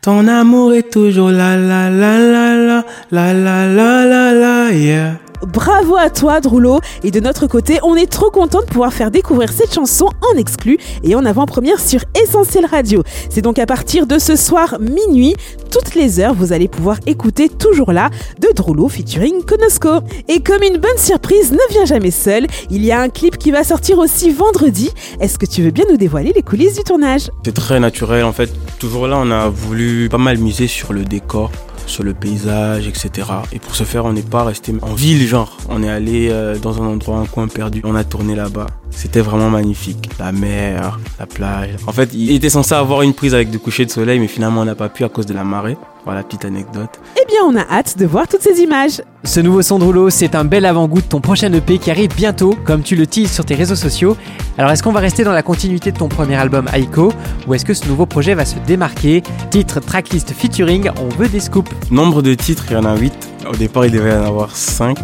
Ton 0.00 0.28
amour 0.28 0.72
est 0.74 0.90
toujours 0.90 1.30
là, 1.30 1.56
là, 1.56 1.90
là, 1.90 2.18
là, 2.18 2.54
là, 2.56 2.84
là, 3.10 3.32
là, 3.34 3.66
là, 3.66 4.04
là, 4.06 4.32
là, 4.32 4.70
yeah 4.72 5.25
Bravo 5.46 5.96
à 5.96 6.10
toi, 6.10 6.40
Droulo. 6.40 6.80
Et 7.04 7.10
de 7.10 7.20
notre 7.20 7.46
côté, 7.46 7.78
on 7.84 7.94
est 7.94 8.10
trop 8.10 8.30
content 8.30 8.60
de 8.60 8.66
pouvoir 8.66 8.92
faire 8.92 9.10
découvrir 9.10 9.52
cette 9.52 9.72
chanson 9.72 10.10
en 10.32 10.36
exclu 10.36 10.78
et 11.04 11.14
en 11.14 11.24
avant-première 11.24 11.78
sur 11.78 12.00
Essentiel 12.20 12.66
Radio. 12.66 13.02
C'est 13.30 13.42
donc 13.42 13.58
à 13.58 13.66
partir 13.66 14.06
de 14.06 14.18
ce 14.18 14.34
soir 14.34 14.78
minuit, 14.80 15.36
toutes 15.70 15.94
les 15.94 16.20
heures, 16.20 16.34
vous 16.34 16.52
allez 16.52 16.68
pouvoir 16.68 16.98
écouter 17.06 17.48
toujours 17.48 17.92
là 17.92 18.10
de 18.40 18.48
Droulo 18.54 18.88
featuring 18.88 19.44
Konosco. 19.44 20.00
Et 20.28 20.40
comme 20.40 20.62
une 20.62 20.78
bonne 20.78 20.98
surprise 20.98 21.52
ne 21.52 21.72
vient 21.72 21.84
jamais 21.84 22.10
seule, 22.10 22.46
il 22.70 22.84
y 22.84 22.90
a 22.90 23.00
un 23.00 23.08
clip 23.08 23.38
qui 23.38 23.52
va 23.52 23.62
sortir 23.62 23.98
aussi 23.98 24.30
vendredi. 24.30 24.90
Est-ce 25.20 25.38
que 25.38 25.46
tu 25.46 25.62
veux 25.62 25.70
bien 25.70 25.84
nous 25.88 25.96
dévoiler 25.96 26.32
les 26.34 26.42
coulisses 26.42 26.76
du 26.76 26.82
tournage? 26.82 27.30
C'est 27.44 27.54
très 27.54 27.78
naturel 27.78 28.24
en 28.24 28.32
fait. 28.32 28.50
Toujours 28.78 29.06
là, 29.06 29.16
on 29.18 29.30
a 29.30 29.48
voulu 29.48 30.08
pas 30.08 30.18
mal 30.18 30.38
miser 30.38 30.66
sur 30.66 30.92
le 30.92 31.04
décor 31.04 31.50
sur 31.86 32.02
le 32.02 32.14
paysage, 32.14 32.88
etc. 32.88 33.28
Et 33.52 33.58
pour 33.58 33.74
ce 33.74 33.84
faire, 33.84 34.04
on 34.04 34.12
n'est 34.12 34.22
pas 34.22 34.44
resté 34.44 34.74
en 34.82 34.94
ville, 34.94 35.26
genre. 35.26 35.56
On 35.68 35.82
est 35.82 35.88
allé 35.88 36.28
euh, 36.30 36.58
dans 36.58 36.82
un 36.82 36.86
endroit, 36.86 37.18
un 37.18 37.26
coin 37.26 37.48
perdu. 37.48 37.80
On 37.84 37.94
a 37.94 38.04
tourné 38.04 38.34
là-bas. 38.34 38.66
C'était 38.96 39.20
vraiment 39.20 39.50
magnifique. 39.50 40.08
La 40.18 40.32
mer, 40.32 40.98
la 41.20 41.26
plage. 41.26 41.76
En 41.86 41.92
fait, 41.92 42.08
il 42.14 42.32
était 42.32 42.48
censé 42.48 42.74
avoir 42.74 43.02
une 43.02 43.12
prise 43.12 43.34
avec 43.34 43.50
du 43.50 43.58
coucher 43.58 43.84
de 43.84 43.90
soleil, 43.90 44.18
mais 44.18 44.26
finalement, 44.26 44.62
on 44.62 44.64
n'a 44.64 44.74
pas 44.74 44.88
pu 44.88 45.04
à 45.04 45.10
cause 45.10 45.26
de 45.26 45.34
la 45.34 45.44
marée. 45.44 45.76
Voilà, 46.06 46.22
petite 46.22 46.46
anecdote. 46.46 46.98
Eh 47.20 47.26
bien, 47.26 47.40
on 47.44 47.56
a 47.56 47.60
hâte 47.70 47.98
de 47.98 48.06
voir 48.06 48.26
toutes 48.26 48.40
ces 48.40 48.60
images. 48.60 49.02
Ce 49.22 49.38
nouveau 49.40 49.60
son 49.60 49.78
de 49.78 49.84
rouleau, 49.84 50.08
c'est 50.08 50.34
un 50.34 50.44
bel 50.44 50.64
avant-goût 50.64 51.02
de 51.02 51.06
ton 51.06 51.20
prochain 51.20 51.52
EP 51.52 51.76
qui 51.76 51.90
arrive 51.90 52.14
bientôt, 52.16 52.56
comme 52.64 52.82
tu 52.82 52.96
le 52.96 53.06
teases 53.06 53.32
sur 53.32 53.44
tes 53.44 53.54
réseaux 53.54 53.74
sociaux. 53.74 54.16
Alors, 54.56 54.70
est-ce 54.70 54.82
qu'on 54.82 54.92
va 54.92 55.00
rester 55.00 55.24
dans 55.24 55.32
la 55.32 55.42
continuité 55.42 55.92
de 55.92 55.98
ton 55.98 56.08
premier 56.08 56.36
album 56.36 56.66
Aiko, 56.72 57.12
ou 57.46 57.52
est-ce 57.52 57.66
que 57.66 57.74
ce 57.74 57.86
nouveau 57.88 58.06
projet 58.06 58.34
va 58.34 58.46
se 58.46 58.56
démarquer? 58.66 59.22
Titre, 59.50 59.80
tracklist, 59.80 60.32
featuring, 60.32 60.88
on 61.02 61.08
veut 61.16 61.28
des 61.28 61.40
scoops. 61.40 61.70
Nombre 61.90 62.22
de 62.22 62.32
titres, 62.32 62.64
il 62.70 62.74
y 62.74 62.76
en 62.76 62.84
a 62.86 62.96
8. 62.96 63.12
Au 63.52 63.56
départ, 63.56 63.84
il 63.84 63.92
devait 63.92 64.12
y 64.12 64.16
en 64.16 64.24
avoir 64.24 64.56
5, 64.56 64.96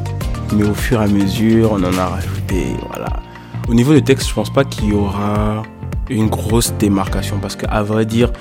mais 0.54 0.64
au 0.64 0.75
fur 0.75 1.02
et 1.02 1.04
à 1.04 1.08
mesure, 1.08 1.72
on 1.72 1.82
en 1.84 1.99
a 1.99 2.06
rajouté. 2.06 2.68
Voilà. 2.88 3.08
Au 3.69 3.75
niveau 3.75 3.92
des 3.92 4.02
textes, 4.02 4.28
je 4.28 4.35
pense 4.35 4.50
pas 4.50 4.64
qu'il 4.64 4.88
y 4.88 4.92
aura 4.92 5.62
une 6.11 6.28
grosse 6.28 6.73
démarcation, 6.78 7.38
parce 7.40 7.57
qu'à 7.57 7.83
vrai 7.83 8.04
dire, 8.04 8.33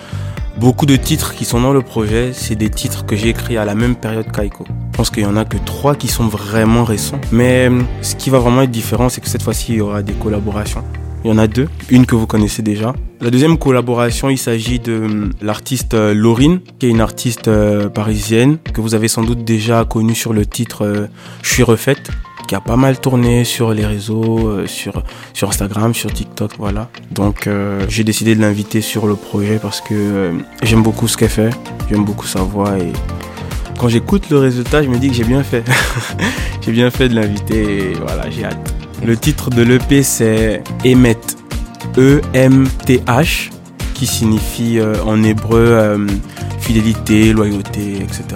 Beaucoup 0.57 0.85
de 0.85 0.95
titres 0.95 1.33
qui 1.33 1.45
sont 1.45 1.61
dans 1.61 1.73
le 1.73 1.81
projet, 1.81 2.33
c'est 2.33 2.55
des 2.55 2.69
titres 2.69 3.05
que 3.05 3.15
j'ai 3.15 3.29
écrits 3.29 3.57
à 3.57 3.65
la 3.65 3.73
même 3.73 3.95
période 3.95 4.31
qu'Aiko. 4.31 4.65
Je 4.91 4.97
pense 4.97 5.09
qu'il 5.09 5.23
y 5.23 5.25
en 5.25 5.37
a 5.37 5.45
que 5.45 5.57
trois 5.57 5.95
qui 5.95 6.07
sont 6.07 6.27
vraiment 6.27 6.83
récents. 6.83 7.19
Mais 7.31 7.69
euh, 7.69 7.81
ce 8.01 8.15
qui 8.15 8.29
va 8.29 8.37
vraiment 8.39 8.61
être 8.61 8.71
différent, 8.71 9.09
c'est 9.09 9.21
que 9.21 9.29
cette 9.29 9.41
fois-ci, 9.41 9.71
il 9.71 9.77
y 9.77 9.81
aura 9.81 10.03
des 10.03 10.13
collaborations. 10.13 10.83
Il 11.23 11.31
y 11.31 11.33
en 11.33 11.37
a 11.37 11.47
deux, 11.47 11.67
une 11.89 12.05
que 12.05 12.15
vous 12.15 12.27
connaissez 12.27 12.61
déjà. 12.61 12.93
La 13.21 13.29
deuxième 13.29 13.57
collaboration, 13.57 14.29
il 14.29 14.37
s'agit 14.37 14.79
de 14.79 14.91
euh, 14.91 15.29
l'artiste 15.41 15.93
euh, 15.93 16.13
Laurine, 16.13 16.59
qui 16.79 16.87
est 16.87 16.89
une 16.89 17.01
artiste 17.01 17.49
parisienne 17.89 18.57
que 18.73 18.81
vous 18.81 18.93
avez 18.93 19.07
sans 19.07 19.23
doute 19.23 19.43
déjà 19.43 19.85
connue 19.85 20.15
sur 20.15 20.33
le 20.33 20.45
titre 20.45 21.09
Je 21.41 21.49
suis 21.49 21.63
refaite 21.63 22.11
qui 22.47 22.55
a 22.55 22.61
pas 22.61 22.75
mal 22.75 22.99
tourné 22.99 23.43
sur 23.43 23.73
les 23.73 23.85
réseaux, 23.85 24.47
euh, 24.47 24.67
sur, 24.67 25.03
sur 25.33 25.49
Instagram, 25.49 25.93
sur 25.93 26.11
TikTok, 26.11 26.51
voilà. 26.57 26.89
Donc 27.11 27.47
euh, 27.47 27.85
j'ai 27.89 28.03
décidé 28.03 28.35
de 28.35 28.41
l'inviter 28.41 28.81
sur 28.81 29.07
le 29.07 29.15
projet 29.15 29.59
parce 29.61 29.81
que 29.81 29.93
euh, 29.93 30.33
j'aime 30.63 30.83
beaucoup 30.83 31.07
ce 31.07 31.17
qu'elle 31.17 31.29
fait, 31.29 31.51
j'aime 31.89 32.05
beaucoup 32.05 32.27
sa 32.27 32.41
voix 32.41 32.77
et 32.77 32.91
quand 33.77 33.87
j'écoute 33.87 34.29
le 34.29 34.37
résultat, 34.37 34.83
je 34.83 34.89
me 34.89 34.97
dis 34.97 35.09
que 35.09 35.15
j'ai 35.15 35.23
bien 35.23 35.43
fait. 35.43 35.63
j'ai 36.61 36.71
bien 36.71 36.91
fait 36.91 37.09
de 37.09 37.15
l'inviter 37.15 37.91
et 37.91 37.93
voilà, 37.93 38.29
j'ai 38.29 38.45
hâte. 38.45 38.73
Le 39.03 39.17
titre 39.17 39.49
de 39.49 39.63
l'EP 39.63 40.03
c'est 40.03 40.63
Emet, 40.83 41.17
E-M-T-H, 41.97 43.49
qui 43.93 44.05
signifie 44.05 44.79
en 45.05 45.23
hébreu 45.23 46.07
fidélité, 46.59 47.33
loyauté, 47.33 47.95
etc 48.03 48.35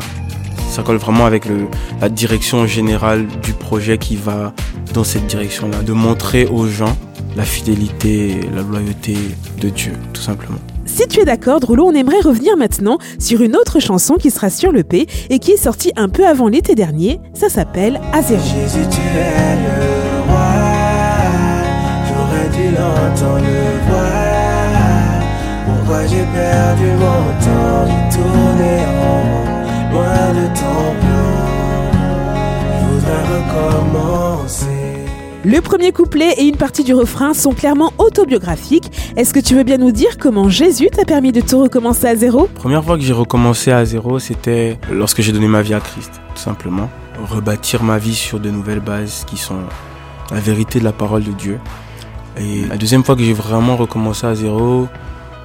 ça 0.76 0.84
colle 0.84 0.98
vraiment 0.98 1.26
avec 1.26 1.46
le, 1.46 1.68
la 2.02 2.10
direction 2.10 2.68
générale 2.68 3.28
du 3.42 3.54
projet 3.54 3.98
qui 3.98 4.18
va 4.18 4.52
dans 4.94 5.06
cette 5.06 5.26
direction-là, 5.26 5.82
de 5.84 5.94
montrer 5.94 6.48
aux 6.48 6.68
gens 6.68 6.98
la 7.38 7.44
fidélité, 7.44 8.42
la 8.54 8.62
loyauté 8.62 9.16
de 9.62 9.70
Dieu, 9.70 9.94
tout 10.12 10.22
simplement. 10.22 10.58
Si 10.86 11.08
tu 11.08 11.22
es 11.22 11.26
d'accord, 11.26 11.62
Drolo, 11.62 11.86
on 11.86 11.94
aimerait 11.94 12.20
revenir 12.20 12.58
maintenant 12.58 12.98
sur 13.20 13.42
une 13.42 13.56
autre 13.56 13.80
chanson 13.80 14.16
qui 14.16 14.32
sera 14.32 14.50
sur 14.50 14.74
le 14.74 14.84
P 14.84 15.08
et 15.30 15.40
qui 15.40 15.52
est 15.52 15.58
sortie 15.58 15.94
un 15.96 16.10
peu 16.10 16.28
avant 16.28 16.50
l'été 16.50 16.76
dernier. 16.76 17.22
Ça 17.34 17.48
s'appelle 17.48 18.02
Azéro. 18.12 18.42
Jésus, 18.42 18.86
tu 18.92 19.00
es 19.00 19.56
le 19.56 20.30
roi. 20.30 20.52
J'aurais 22.10 22.50
dû 22.50 22.76
l'entendre 22.76 23.46
le 23.46 23.90
voir. 23.90 25.24
Pourquoi 25.68 26.06
j'ai 26.06 26.26
perdu 26.36 26.88
mon 27.00 27.46
temps, 27.46 27.88
j'ai 27.88 28.18
tourné 28.18 28.80
en 29.02 29.55
loin 29.96 30.34
de 30.34 30.48
ton 30.60 30.82
plan. 31.02 31.28
Je 32.80 32.86
voudrais 32.86 33.24
recommencer. 33.36 34.66
Le 35.46 35.62
premier 35.62 35.92
couplet 35.92 36.34
et 36.38 36.44
une 36.46 36.58
partie 36.58 36.84
du 36.84 36.94
refrain 36.94 37.34
sont 37.34 37.52
clairement 37.52 37.94
autobiographiques. 37.98 38.92
Est-ce 39.16 39.34
que 39.34 39.40
tu 39.40 39.56
veux 39.56 39.64
bien 39.64 39.78
nous 39.78 39.92
dire 39.92 40.18
comment 40.18 40.50
Jésus 40.50 40.90
t'a 40.92 41.06
permis 41.06 41.32
de 41.32 41.42
tout 41.42 41.62
recommencer 41.62 42.08
à 42.08 42.16
zéro? 42.16 42.50
Première 42.56 42.84
fois 42.84 42.98
que 42.98 43.04
j'ai 43.04 43.14
recommencé 43.14 43.72
à 43.72 43.86
zéro, 43.86 44.20
c'était 44.20 44.80
lorsque 44.92 45.22
j'ai 45.22 45.32
donné 45.32 45.48
ma 45.48 45.62
vie 45.62 45.76
à 45.76 45.80
Christ, 45.80 46.12
tout 46.34 46.42
simplement. 46.42 46.90
Rebâtir 47.30 47.84
ma 47.84 47.98
vie 48.00 48.16
sur 48.16 48.40
de 48.40 48.50
nouvelles 48.50 48.80
bases 48.80 49.24
qui 49.26 49.38
sont 49.38 49.60
la 50.32 50.40
vérité 50.40 50.80
de 50.80 50.84
la 50.84 50.94
parole 50.94 51.24
de 51.24 51.32
Dieu. 51.32 51.60
Et 52.38 52.66
la 52.66 52.76
deuxième 52.76 53.04
fois 53.04 53.16
que 53.16 53.24
j'ai 53.24 53.34
vraiment 53.34 53.78
recommencé 53.78 54.28
à 54.28 54.36
zéro, 54.36 54.88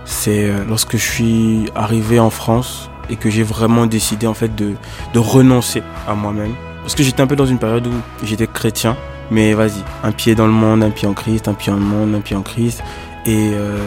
c'est 0.05 0.49
euh, 0.49 0.65
lorsque 0.67 0.97
je 0.97 1.05
suis 1.05 1.67
arrivé 1.77 2.19
en 2.19 2.31
France 2.31 2.90
et 3.11 3.17
que 3.17 3.29
j'ai 3.29 3.43
vraiment 3.43 3.87
décidé 3.87 4.27
en 4.27 4.35
fait 4.35 4.55
de, 4.55 4.75
de 5.13 5.19
renoncer 5.19 5.83
à 6.09 6.15
moi-même. 6.15 6.55
Parce 6.83 6.95
que 6.95 7.03
j'étais 7.03 7.23
un 7.23 7.27
peu 7.27 7.37
dans 7.37 7.47
une 7.47 7.59
période 7.59 7.87
où 7.87 8.27
j'étais 8.27 8.47
chrétien, 8.47 8.97
mais 9.31 9.53
vas-y, 9.53 9.83
un 10.03 10.13
pied 10.13 10.35
dans 10.35 10.47
le 10.47 10.53
monde, 10.53 10.83
un 10.83 10.91
pied 10.91 11.07
en 11.07 11.15
Christ, 11.15 11.49
un 11.49 11.55
pied 11.55 11.73
dans 11.73 11.79
le 11.79 11.85
monde, 11.85 12.15
un 12.15 12.21
pied 12.21 12.37
en 12.37 12.43
Christ. 12.43 12.83
Et 13.27 13.51
euh, 13.53 13.85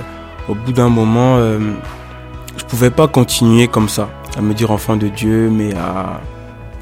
au 0.48 0.56
bout 0.56 0.72
d'un 0.72 0.89
moment, 0.89 1.38
euh, 1.38 1.60
je 2.58 2.63
pouvais 2.65 2.92
pas 2.92 3.08
continuer 3.08 3.68
comme 3.68 3.89
ça, 3.89 4.10
à 4.38 4.42
me 4.42 4.53
dire 4.53 4.72
enfant 4.72 4.96
de 4.96 5.08
Dieu, 5.08 5.50
mais 5.51 5.74
à 5.74 6.22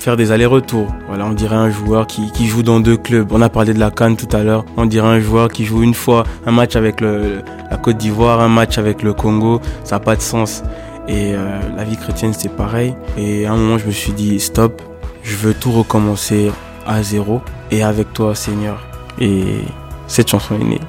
faire 0.02 0.18
des 0.18 0.32
allers-retours. 0.32 0.88
Voilà, 1.08 1.26
on 1.26 1.34
dirait 1.34 1.56
un 1.56 1.70
joueur 1.70 2.08
qui, 2.08 2.32
qui, 2.32 2.48
joue 2.48 2.64
dans 2.64 2.80
deux 2.80 2.98
clubs. 2.98 3.32
On 3.32 3.42
a 3.42 3.50
parlé 3.50 3.74
de 3.74 3.80
la 3.80 3.92
Cannes 3.92 4.18
tout 4.18 4.36
à 4.36 4.44
l'heure. 4.44 4.66
On 4.76 4.86
dirait 4.86 5.08
un 5.08 5.20
joueur 5.20 5.50
qui 5.50 5.64
joue 5.64 5.84
une 5.84 5.94
fois 5.94 6.24
un 6.46 6.52
match 6.52 6.76
avec 6.76 7.02
le, 7.02 7.44
la 7.70 7.78
Côte 7.78 7.98
d'Ivoire, 7.98 8.42
un 8.42 8.48
match 8.48 8.78
avec 8.78 9.04
le 9.04 9.14
Congo. 9.14 9.62
Ça 9.84 9.98
n'a 9.98 10.00
pas 10.00 10.16
de 10.16 10.22
sens. 10.22 10.64
Et 11.08 11.34
euh, 11.34 11.60
la 11.76 11.84
vie 11.84 11.98
chrétienne, 11.98 12.34
c'est 12.38 12.56
pareil. 12.56 12.96
Et 13.18 13.46
à 13.46 13.54
un 13.54 13.58
moment, 13.58 13.78
je 13.78 13.88
me 13.88 13.92
suis 13.92 14.14
dit, 14.14 14.40
stop, 14.40 14.82
je 15.24 15.36
veux 15.36 15.54
tout 15.54 15.72
recommencer 15.72 16.52
à 16.86 17.04
zéro 17.04 17.42
et 17.72 17.84
avec 17.84 18.14
toi, 18.14 18.36
Seigneur. 18.36 18.80
Et 19.20 19.62
cette 20.08 20.30
chanson 20.30 20.56
est 20.56 20.64
née. 20.64 20.82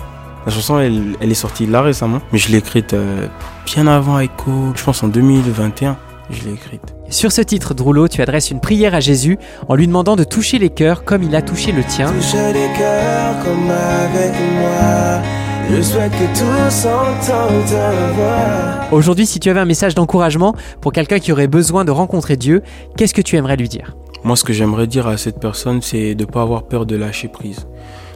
La 0.47 0.53
chanson, 0.53 0.79
elle, 0.79 1.17
elle 1.21 1.31
est 1.31 1.35
sortie 1.35 1.67
là 1.67 1.83
récemment, 1.83 2.21
mais 2.33 2.39
je 2.39 2.51
l'ai 2.51 2.59
écrite 2.59 2.95
euh, 2.95 3.29
bien 3.65 3.87
avant 3.87 4.19
Echo, 4.19 4.73
je 4.75 4.83
pense 4.83 5.03
en 5.05 5.09
2021, 5.09 5.97
je 6.31 6.43
l'ai 6.43 6.55
écrite. 6.55 6.95
Sur 7.11 7.31
ce 7.31 7.43
titre, 7.43 7.75
Droulo, 7.75 8.09
tu 8.09 8.23
adresses 8.23 8.51
une 8.51 8.59
prière 8.59 8.95
à 8.95 9.01
Jésus 9.01 9.39
en 9.69 9.77
lui 9.77 9.87
demandant 9.87 10.17
de 10.17 10.25
toucher 10.25 10.59
les 10.59 10.71
cœurs 10.71 11.05
comme 11.05 11.23
il 11.23 11.37
a 11.37 11.43
touché 11.43 11.71
le 11.71 11.85
tien. 11.85 12.11
Touche 12.11 12.33
les 12.33 12.77
cœurs 12.77 13.45
comme 13.45 13.71
avec 13.71 14.33
moi. 14.59 15.42
Je 15.75 15.81
souhaite 15.81 16.13
que 16.13 16.39
tous 16.39 16.87
entendent 16.87 17.65
ta 17.65 18.13
voix. 18.13 18.89
Aujourd'hui, 18.93 19.25
si 19.25 19.41
tu 19.41 19.49
avais 19.49 19.61
un 19.61 19.65
message 19.65 19.95
d'encouragement 19.95 20.55
pour 20.83 20.93
quelqu'un 20.93 21.19
qui 21.19 21.33
aurait 21.33 21.47
besoin 21.47 21.87
de 21.87 21.91
rencontrer 21.91 22.37
Dieu, 22.37 22.63
qu'est-ce 22.99 23.15
que 23.15 23.23
tu 23.23 23.37
aimerais 23.37 23.57
lui 23.57 23.71
dire? 23.71 23.97
Moi, 24.23 24.37
ce 24.37 24.45
que 24.45 24.53
j'aimerais 24.53 24.87
dire 24.87 25.07
à 25.07 25.17
cette 25.17 25.41
personne, 25.41 25.81
c'est 25.81 26.15
de 26.15 26.27
ne 26.27 26.31
pas 26.31 26.43
avoir 26.43 26.65
peur 26.65 26.85
de 26.85 26.95
lâcher 26.95 27.29
prise. 27.29 27.67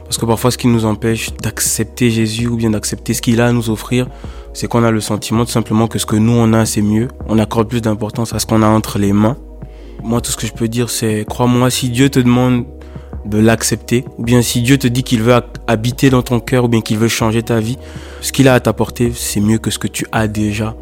Parce 0.03 0.19
que 0.19 0.27
parfois, 0.27 0.51
ce 0.51 0.59
qui 0.59 0.67
nous 0.67 0.85
empêche 0.85 1.33
d'accepter 1.33 2.11
Jésus 2.11 2.45
ou 2.45 2.57
bien 2.57 2.69
d'accepter 2.69 3.15
ce 3.15 3.23
qu'il 3.23 3.41
a 3.41 3.47
à 3.47 3.51
nous 3.51 3.71
offrir, 3.71 4.07
c'est 4.53 4.67
qu'on 4.67 4.83
a 4.83 4.91
le 4.91 5.01
sentiment 5.01 5.43
tout 5.43 5.51
simplement 5.51 5.87
que 5.87 5.97
ce 5.97 6.05
que 6.05 6.15
nous 6.15 6.33
on 6.33 6.53
a, 6.53 6.63
c'est 6.67 6.83
mieux. 6.83 7.07
On 7.27 7.39
accorde 7.39 7.67
plus 7.67 7.81
d'importance 7.81 8.35
à 8.35 8.39
ce 8.39 8.45
qu'on 8.45 8.61
a 8.61 8.67
entre 8.67 8.99
les 8.99 9.13
mains. 9.13 9.35
Moi, 10.03 10.21
tout 10.21 10.29
ce 10.29 10.37
que 10.37 10.45
je 10.45 10.53
peux 10.53 10.67
dire, 10.67 10.91
c'est 10.91 11.25
crois-moi, 11.27 11.71
si 11.71 11.89
Dieu 11.89 12.11
te 12.11 12.19
demande 12.19 12.65
de 13.27 13.37
l'accepter, 13.37 14.05
ou 14.17 14.23
bien 14.23 14.41
si 14.41 14.61
Dieu 14.61 14.77
te 14.77 14.87
dit 14.87 15.03
qu'il 15.03 15.21
veut 15.21 15.35
habiter 15.67 16.09
dans 16.09 16.21
ton 16.21 16.39
cœur, 16.39 16.65
ou 16.65 16.67
bien 16.67 16.81
qu'il 16.81 16.97
veut 16.97 17.07
changer 17.07 17.43
ta 17.43 17.59
vie, 17.59 17.77
ce 18.21 18.31
qu'il 18.31 18.47
a 18.47 18.53
à 18.53 18.59
t'apporter, 18.59 19.11
c'est 19.15 19.39
mieux 19.39 19.57
que 19.57 19.69
ce 19.69 19.79
que 19.79 19.87
tu 19.87 20.05
as 20.11 20.27
déjà. 20.27 20.75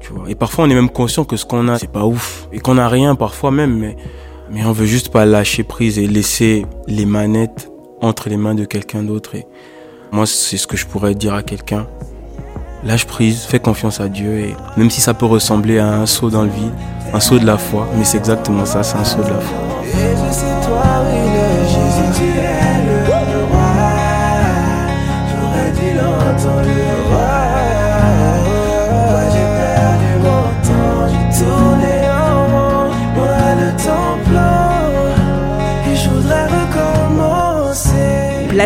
Tu 0.00 0.12
vois. 0.12 0.28
Et 0.28 0.34
parfois, 0.34 0.66
on 0.66 0.70
est 0.70 0.74
même 0.74 0.90
conscient 0.90 1.24
que 1.24 1.36
ce 1.36 1.44
qu'on 1.44 1.68
a, 1.68 1.78
c'est 1.78 1.90
pas 1.90 2.04
ouf, 2.04 2.48
et 2.52 2.60
qu'on 2.60 2.74
n'a 2.74 2.88
rien 2.88 3.14
parfois 3.14 3.50
même, 3.50 3.76
mais, 3.76 3.96
mais 4.50 4.64
on 4.64 4.72
veut 4.72 4.86
juste 4.86 5.10
pas 5.10 5.24
lâcher 5.24 5.64
prise 5.64 5.98
et 5.98 6.06
laisser 6.06 6.66
les 6.86 7.06
manettes 7.06 7.70
entre 8.00 8.28
les 8.28 8.36
mains 8.36 8.54
de 8.54 8.64
quelqu'un 8.64 9.02
d'autre. 9.02 9.34
Et 9.34 9.46
moi, 10.12 10.26
c'est 10.26 10.56
ce 10.56 10.66
que 10.66 10.76
je 10.76 10.86
pourrais 10.86 11.14
dire 11.14 11.34
à 11.34 11.42
quelqu'un. 11.42 11.86
Lâche 12.84 13.06
prise, 13.06 13.42
fais 13.42 13.58
confiance 13.58 14.00
à 14.00 14.08
Dieu 14.08 14.38
et 14.38 14.54
même 14.76 14.90
si 14.90 15.00
ça 15.00 15.14
peut 15.14 15.26
ressembler 15.26 15.78
à 15.78 15.98
un 15.98 16.06
saut 16.06 16.30
dans 16.30 16.42
le 16.42 16.50
vide, 16.50 16.72
un 17.12 17.20
saut 17.20 17.38
de 17.38 17.46
la 17.46 17.58
foi, 17.58 17.88
mais 17.98 18.04
c'est 18.04 18.18
exactement 18.18 18.64
ça, 18.64 18.82
c'est 18.82 18.96
un 18.96 19.04
saut 19.04 19.22
de 19.22 19.30
la 19.30 19.40
foi. 19.40 19.58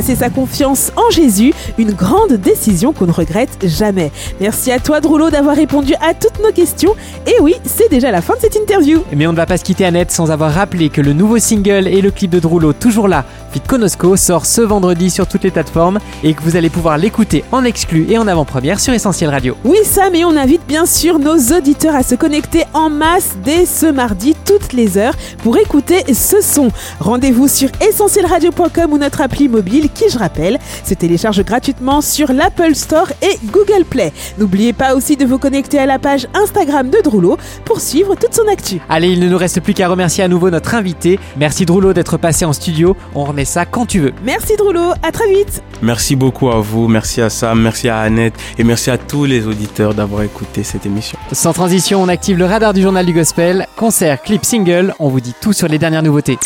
Placer 0.00 0.16
sa 0.16 0.30
confiance 0.30 0.92
en 0.96 1.10
Jésus, 1.10 1.52
une 1.76 1.92
grande 1.92 2.32
décision 2.32 2.94
qu'on 2.94 3.04
ne 3.04 3.12
regrette 3.12 3.68
jamais. 3.68 4.10
Merci 4.40 4.72
à 4.72 4.78
toi, 4.78 5.02
Droulo, 5.02 5.28
d'avoir 5.28 5.54
répondu 5.54 5.92
à 6.00 6.14
toutes 6.14 6.42
nos 6.42 6.52
questions. 6.52 6.94
Et 7.26 7.38
oui, 7.42 7.56
c'est 7.66 7.90
déjà 7.90 8.10
la 8.10 8.22
fin 8.22 8.34
de 8.34 8.40
cette 8.40 8.56
interview. 8.56 9.02
Mais 9.14 9.26
on 9.26 9.32
ne 9.32 9.36
va 9.36 9.44
pas 9.44 9.58
se 9.58 9.64
quitter 9.64 9.84
Annette 9.84 10.10
sans 10.10 10.30
avoir 10.30 10.54
rappelé 10.54 10.88
que 10.88 11.02
le 11.02 11.12
nouveau 11.12 11.36
single 11.36 11.86
et 11.86 12.00
le 12.00 12.10
clip 12.10 12.30
de 12.30 12.40
Droulo, 12.40 12.72
toujours 12.72 13.08
là, 13.08 13.26
Fit 13.52 13.60
Konosco 13.60 14.16
sort 14.16 14.46
ce 14.46 14.60
vendredi 14.60 15.10
sur 15.10 15.26
toutes 15.26 15.42
les 15.42 15.50
plateformes 15.50 15.98
et 16.22 16.34
que 16.34 16.42
vous 16.42 16.56
allez 16.56 16.70
pouvoir 16.70 16.98
l'écouter 16.98 17.44
en 17.50 17.64
exclu 17.64 18.06
et 18.08 18.16
en 18.16 18.28
avant-première 18.28 18.78
sur 18.78 18.94
Essentiel 18.94 19.30
Radio. 19.30 19.56
Oui 19.64 19.78
Sam, 19.84 20.14
et 20.14 20.24
on 20.24 20.36
invite 20.36 20.64
bien 20.68 20.86
sûr 20.86 21.18
nos 21.18 21.36
auditeurs 21.56 21.94
à 21.94 22.02
se 22.02 22.14
connecter 22.14 22.64
en 22.74 22.90
masse 22.90 23.36
dès 23.44 23.66
ce 23.66 23.86
mardi 23.86 24.36
toutes 24.44 24.72
les 24.72 24.98
heures 24.98 25.14
pour 25.42 25.56
écouter 25.56 26.04
ce 26.14 26.40
son. 26.40 26.68
Rendez-vous 27.00 27.48
sur 27.48 27.68
essentielradio.com 27.80 28.92
ou 28.92 28.98
notre 28.98 29.20
appli 29.20 29.48
mobile 29.48 29.88
qui, 29.92 30.08
je 30.08 30.18
rappelle, 30.18 30.58
se 30.84 30.94
télécharge 30.94 31.42
gratuitement 31.44 32.00
sur 32.00 32.32
l'Apple 32.32 32.74
Store 32.74 33.08
et 33.22 33.38
Google 33.46 33.84
Play. 33.88 34.12
N'oubliez 34.38 34.72
pas 34.72 34.94
aussi 34.94 35.16
de 35.16 35.24
vous 35.24 35.38
connecter 35.38 35.78
à 35.78 35.86
la 35.86 35.98
page 35.98 36.28
Instagram 36.34 36.88
de 36.88 36.98
Droulo 37.02 37.36
pour 37.64 37.80
suivre 37.80 38.14
toute 38.14 38.34
son 38.34 38.46
actu. 38.48 38.80
Allez, 38.88 39.08
il 39.08 39.20
ne 39.20 39.28
nous 39.28 39.38
reste 39.38 39.60
plus 39.60 39.74
qu'à 39.74 39.88
remercier 39.88 40.22
à 40.22 40.28
nouveau 40.28 40.50
notre 40.50 40.74
invité. 40.74 41.18
Merci 41.36 41.66
Droulo 41.66 41.92
d'être 41.92 42.16
passé 42.16 42.44
en 42.44 42.52
studio. 42.52 42.96
On 43.14 43.24
ça 43.44 43.66
quand 43.66 43.86
tu 43.86 44.00
veux. 44.00 44.12
Merci 44.24 44.56
Droulo, 44.56 44.92
à 45.02 45.12
très 45.12 45.28
vite 45.32 45.62
Merci 45.82 46.16
beaucoup 46.16 46.50
à 46.50 46.60
vous, 46.60 46.88
merci 46.88 47.22
à 47.22 47.30
Sam, 47.30 47.62
merci 47.62 47.88
à 47.88 48.00
Annette 48.00 48.34
et 48.58 48.64
merci 48.64 48.90
à 48.90 48.98
tous 48.98 49.24
les 49.24 49.46
auditeurs 49.46 49.94
d'avoir 49.94 50.22
écouté 50.22 50.62
cette 50.62 50.84
émission. 50.84 51.18
Sans 51.32 51.52
transition, 51.52 52.02
on 52.02 52.08
active 52.08 52.36
le 52.36 52.44
radar 52.44 52.74
du 52.74 52.82
journal 52.82 53.06
du 53.06 53.12
gospel. 53.12 53.66
Concert, 53.76 54.22
clip, 54.22 54.44
single, 54.44 54.94
on 54.98 55.08
vous 55.08 55.20
dit 55.20 55.34
tout 55.40 55.52
sur 55.52 55.68
les 55.68 55.78
dernières 55.78 56.02
nouveautés. 56.02 56.38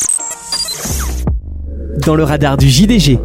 Dans 1.99 2.15
le 2.15 2.23
radar 2.25 2.57
du 2.57 2.69
JDG. 2.69 3.19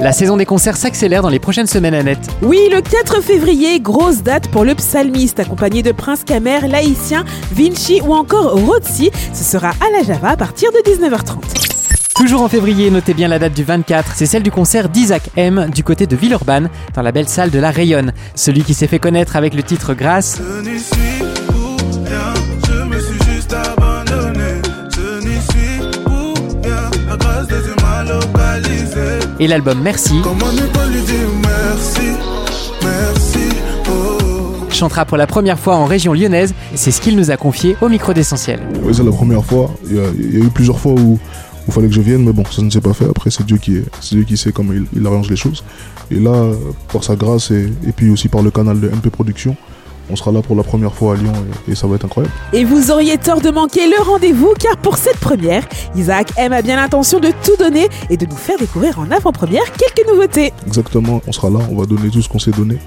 La 0.00 0.12
saison 0.12 0.36
des 0.36 0.46
concerts 0.46 0.76
s'accélère 0.76 1.22
dans 1.22 1.28
les 1.28 1.40
prochaines 1.40 1.66
semaines, 1.66 1.94
Annette. 1.94 2.30
Oui, 2.42 2.68
le 2.70 2.80
4 2.80 3.20
février, 3.20 3.80
grosse 3.80 4.22
date 4.22 4.46
pour 4.48 4.64
le 4.64 4.76
psalmiste, 4.76 5.40
accompagné 5.40 5.82
de 5.82 5.90
Prince 5.90 6.22
Camer, 6.24 6.60
Laïtien, 6.68 7.24
Vinci 7.50 8.00
ou 8.02 8.14
encore 8.14 8.52
Rotsi. 8.52 9.10
Ce 9.32 9.42
sera 9.42 9.70
à 9.70 9.90
la 9.92 10.04
Java 10.04 10.30
à 10.30 10.36
partir 10.36 10.70
de 10.70 10.78
19h30. 10.88 11.97
Toujours 12.18 12.42
en 12.42 12.48
février, 12.48 12.90
notez 12.90 13.14
bien 13.14 13.28
la 13.28 13.38
date 13.38 13.54
du 13.54 13.62
24, 13.62 14.14
c'est 14.16 14.26
celle 14.26 14.42
du 14.42 14.50
concert 14.50 14.88
d'Isaac 14.88 15.30
M 15.36 15.70
du 15.72 15.84
côté 15.84 16.08
de 16.08 16.16
Villeurbanne, 16.16 16.68
dans 16.96 17.02
la 17.02 17.12
belle 17.12 17.28
salle 17.28 17.50
de 17.50 17.60
la 17.60 17.70
Rayonne. 17.70 18.12
Celui 18.34 18.64
qui 18.64 18.74
s'est 18.74 18.88
fait 18.88 18.98
connaître 18.98 19.36
avec 19.36 19.54
le 19.54 19.62
titre 19.62 19.94
Grâce 19.94 20.40
Je 20.42 20.68
n'y 20.68 20.80
suis 20.80 21.22
pour 21.46 21.76
rien, 22.04 22.34
je 22.66 22.82
me 22.82 22.98
suis 22.98 23.32
juste 23.32 23.54
abandonné. 23.54 24.60
Je 24.96 25.28
n'y 25.28 25.36
suis 25.42 26.02
pour 26.02 26.34
rien, 26.64 26.90
la 27.08 27.16
grâce 27.16 27.46
de 27.46 27.56
Dieu 27.62 27.74
m'a 27.80 28.02
localisé. 28.02 29.18
et 29.38 29.46
l'album 29.46 29.80
merci, 29.80 30.20
oh. 30.24 30.34
chantera 34.72 35.04
pour 35.04 35.16
la 35.16 35.26
première 35.26 35.58
fois 35.58 35.76
en 35.76 35.84
région 35.86 36.14
lyonnaise. 36.14 36.52
C'est 36.74 36.90
ce 36.90 37.00
qu'il 37.00 37.16
nous 37.16 37.30
a 37.30 37.36
confié 37.36 37.76
au 37.80 37.88
micro 37.88 38.12
d'essentiel. 38.12 38.60
Oui, 38.82 38.92
c'est 38.94 39.04
la 39.04 39.12
première 39.12 39.44
fois. 39.44 39.70
Il 39.88 39.96
y, 39.96 40.00
a, 40.00 40.04
il 40.16 40.38
y 40.38 40.42
a 40.42 40.44
eu 40.44 40.50
plusieurs 40.50 40.78
fois 40.78 40.92
où 40.92 41.18
il 41.68 41.72
fallait 41.74 41.88
que 41.88 41.94
je 41.94 42.00
vienne, 42.00 42.24
mais 42.24 42.32
bon, 42.32 42.44
ça 42.50 42.62
ne 42.62 42.70
s'est 42.70 42.80
pas 42.80 42.94
fait. 42.94 43.04
Après, 43.04 43.30
c'est 43.30 43.44
Dieu 43.44 43.58
qui, 43.58 43.76
est, 43.76 43.84
c'est 44.00 44.16
Dieu 44.16 44.24
qui 44.24 44.36
sait 44.36 44.52
comment 44.52 44.72
il, 44.72 44.86
il 44.96 45.06
arrange 45.06 45.28
les 45.30 45.36
choses. 45.36 45.62
Et 46.10 46.18
là, 46.18 46.50
par 46.92 47.04
sa 47.04 47.14
grâce 47.14 47.50
et, 47.50 47.70
et 47.86 47.92
puis 47.92 48.10
aussi 48.10 48.28
par 48.28 48.42
le 48.42 48.50
canal 48.50 48.80
de 48.80 48.88
MP 48.88 49.10
Productions, 49.10 49.54
on 50.10 50.16
sera 50.16 50.32
là 50.32 50.40
pour 50.40 50.56
la 50.56 50.62
première 50.62 50.94
fois 50.94 51.12
à 51.12 51.16
Lyon 51.16 51.32
et, 51.68 51.72
et 51.72 51.74
ça 51.74 51.86
va 51.86 51.96
être 51.96 52.06
incroyable. 52.06 52.34
Et 52.54 52.64
vous 52.64 52.90
auriez 52.90 53.18
tort 53.18 53.42
de 53.42 53.50
manquer 53.50 53.86
le 53.86 54.02
rendez-vous 54.02 54.54
car 54.58 54.78
pour 54.78 54.96
cette 54.96 55.18
première, 55.18 55.68
Isaac 55.94 56.32
M 56.38 56.54
a 56.54 56.62
bien 56.62 56.76
l'intention 56.76 57.20
de 57.20 57.28
tout 57.44 57.56
donner 57.58 57.88
et 58.08 58.16
de 58.16 58.24
nous 58.24 58.36
faire 58.36 58.58
découvrir 58.58 58.98
en 58.98 59.10
avant-première 59.10 59.70
quelques 59.72 60.08
nouveautés. 60.08 60.54
Exactement, 60.66 61.20
on 61.26 61.32
sera 61.32 61.50
là, 61.50 61.58
on 61.70 61.76
va 61.76 61.84
donner 61.84 62.08
tout 62.08 62.22
ce 62.22 62.28
qu'on 62.30 62.38
s'est 62.38 62.52
donné. 62.52 62.78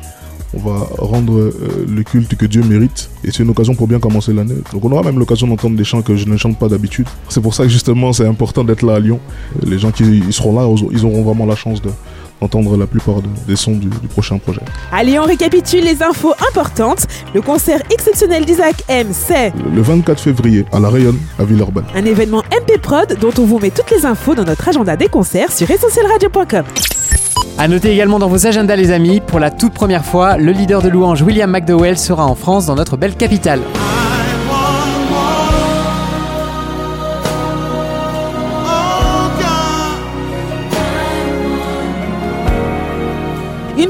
On 0.53 0.59
va 0.59 0.85
rendre 0.97 1.37
euh, 1.39 1.85
le 1.87 2.03
culte 2.03 2.35
que 2.35 2.45
Dieu 2.45 2.61
mérite. 2.63 3.09
Et 3.23 3.31
c'est 3.31 3.43
une 3.43 3.49
occasion 3.49 3.73
pour 3.73 3.87
bien 3.87 3.99
commencer 3.99 4.33
l'année. 4.33 4.55
Donc 4.73 4.83
on 4.83 4.91
aura 4.91 5.03
même 5.03 5.17
l'occasion 5.17 5.47
d'entendre 5.47 5.77
des 5.77 5.83
chants 5.85 6.01
que 6.01 6.15
je 6.17 6.25
ne 6.25 6.35
chante 6.37 6.57
pas 6.59 6.67
d'habitude. 6.67 7.07
C'est 7.29 7.41
pour 7.41 7.53
ça 7.53 7.63
que 7.63 7.69
justement 7.69 8.11
c'est 8.13 8.25
important 8.27 8.63
d'être 8.63 8.81
là 8.85 8.95
à 8.95 8.99
Lyon. 8.99 9.19
Les 9.65 9.79
gens 9.79 9.91
qui 9.91 10.03
ils 10.03 10.33
seront 10.33 10.53
là, 10.59 10.67
ils 10.91 11.05
auront 11.05 11.21
vraiment 11.23 11.45
la 11.45 11.55
chance 11.55 11.81
de- 11.81 11.89
d'entendre 12.41 12.75
la 12.75 12.87
plupart 12.87 13.21
de- 13.21 13.29
des 13.47 13.55
sons 13.55 13.73
du- 13.77 13.87
du 13.87 14.07
prochain 14.09 14.39
projet. 14.39 14.61
Allez, 14.91 15.17
on 15.19 15.23
récapitule 15.25 15.83
les 15.85 16.01
infos 16.03 16.33
importantes. 16.49 17.05
Le 17.35 17.41
concert 17.41 17.81
exceptionnel 17.93 18.43
d'Isaac 18.45 18.83
M, 18.89 19.07
c'est 19.11 19.53
Le 19.73 19.81
24 19.81 20.19
février, 20.21 20.65
à 20.73 20.79
La 20.79 20.89
Rayonne, 20.89 21.19
à 21.39 21.43
Villeurbanne. 21.45 21.85
un 21.95 22.03
événement 22.03 22.43
MP 22.51 22.77
Prod 22.81 23.15
dont 23.21 23.31
on 23.37 23.45
vous 23.45 23.59
met 23.59 23.69
toutes 23.69 23.91
les 23.91 24.05
infos 24.05 24.33
dans 24.35 24.43
notre 24.43 24.67
agenda 24.67 24.97
des 24.97 25.07
concerts 25.07 25.51
sur 25.51 25.69
essentielradio.com. 25.69 26.63
À 27.57 27.67
noter 27.67 27.91
également 27.91 28.19
dans 28.19 28.27
vos 28.27 28.47
agendas, 28.47 28.75
les 28.75 28.91
amis, 28.91 29.19
pour 29.19 29.39
la 29.39 29.51
toute 29.51 29.73
première 29.73 30.05
fois, 30.05 30.37
le 30.37 30.51
leader 30.51 30.81
de 30.81 30.89
louange 30.89 31.21
William 31.21 31.51
McDowell 31.51 31.97
sera 31.97 32.25
en 32.25 32.35
France 32.35 32.65
dans 32.65 32.75
notre 32.75 32.97
belle 32.97 33.15
capitale. 33.15 33.61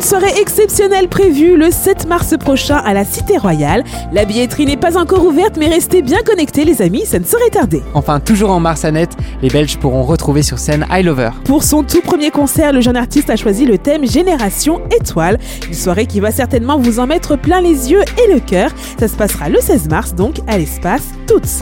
Une 0.01 0.07
soirée 0.07 0.41
exceptionnelle 0.41 1.07
prévue 1.07 1.55
le 1.55 1.69
7 1.69 2.07
mars 2.07 2.33
prochain 2.35 2.77
à 2.77 2.91
la 2.95 3.05
Cité 3.05 3.37
Royale. 3.37 3.83
La 4.11 4.25
billetterie 4.25 4.65
n'est 4.65 4.75
pas 4.75 4.97
encore 4.97 5.23
ouverte, 5.23 5.57
mais 5.59 5.67
restez 5.67 6.01
bien 6.01 6.23
connectés, 6.23 6.65
les 6.65 6.81
amis, 6.81 7.05
ça 7.05 7.19
ne 7.19 7.23
saurait 7.23 7.51
tarder. 7.51 7.83
Enfin, 7.93 8.19
toujours 8.19 8.49
en 8.49 8.59
mars 8.59 8.83
à 8.83 8.89
net, 8.89 9.15
les 9.43 9.49
Belges 9.49 9.77
pourront 9.77 10.01
retrouver 10.01 10.41
sur 10.41 10.57
scène 10.57 10.87
I 10.89 11.03
Lover. 11.03 11.29
Pour 11.45 11.63
son 11.63 11.83
tout 11.83 12.01
premier 12.01 12.31
concert, 12.31 12.73
le 12.73 12.81
jeune 12.81 12.97
artiste 12.97 13.29
a 13.29 13.35
choisi 13.35 13.67
le 13.67 13.77
thème 13.77 14.07
Génération 14.07 14.81
Étoile. 14.89 15.37
Une 15.67 15.75
soirée 15.75 16.07
qui 16.07 16.19
va 16.19 16.31
certainement 16.31 16.79
vous 16.79 16.97
en 16.97 17.05
mettre 17.05 17.35
plein 17.35 17.61
les 17.61 17.91
yeux 17.91 18.01
et 18.01 18.33
le 18.33 18.39
cœur. 18.39 18.71
Ça 18.99 19.07
se 19.07 19.15
passera 19.15 19.49
le 19.49 19.61
16 19.61 19.87
mars, 19.87 20.15
donc 20.15 20.37
à 20.47 20.57
l'espace 20.57 21.03
Toutes. 21.27 21.61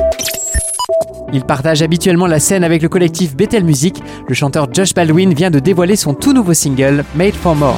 Il 1.33 1.43
partage 1.43 1.81
habituellement 1.81 2.25
la 2.25 2.39
scène 2.39 2.63
avec 2.63 2.81
le 2.83 2.87
collectif 2.87 3.35
Bethel 3.35 3.65
Music. 3.65 4.01
Le 4.29 4.33
chanteur 4.33 4.69
Josh 4.73 4.93
Baldwin 4.93 5.33
vient 5.33 5.51
de 5.51 5.59
dévoiler 5.59 5.97
son 5.97 6.13
tout 6.13 6.31
nouveau 6.31 6.53
single, 6.53 7.03
Made 7.17 7.35
for 7.35 7.53
More. 7.53 7.77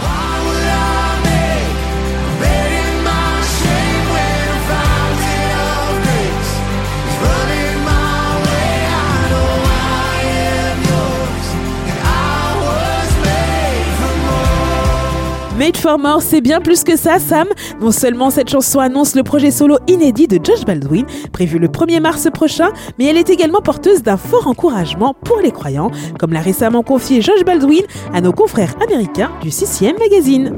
Made 15.61 15.77
for 15.77 15.99
More, 15.99 16.23
c'est 16.23 16.41
bien 16.41 16.59
plus 16.59 16.83
que 16.83 16.97
ça, 16.97 17.19
Sam. 17.19 17.47
Non 17.79 17.91
seulement 17.91 18.31
cette 18.31 18.49
chanson 18.49 18.79
annonce 18.79 19.13
le 19.13 19.21
projet 19.21 19.51
solo 19.51 19.77
inédit 19.87 20.27
de 20.27 20.43
Josh 20.43 20.65
Baldwin, 20.65 21.05
prévu 21.31 21.59
le 21.59 21.67
1er 21.67 21.99
mars 21.99 22.27
prochain, 22.33 22.69
mais 22.97 23.05
elle 23.05 23.17
est 23.17 23.29
également 23.29 23.61
porteuse 23.61 24.01
d'un 24.01 24.17
fort 24.17 24.47
encouragement 24.47 25.13
pour 25.23 25.37
les 25.37 25.51
croyants, 25.51 25.91
comme 26.17 26.33
l'a 26.33 26.39
récemment 26.39 26.81
confié 26.81 27.21
Josh 27.21 27.45
Baldwin 27.45 27.83
à 28.11 28.21
nos 28.21 28.31
confrères 28.31 28.73
américains 28.83 29.29
du 29.43 29.51
6 29.51 29.93
Magazine. 29.99 30.51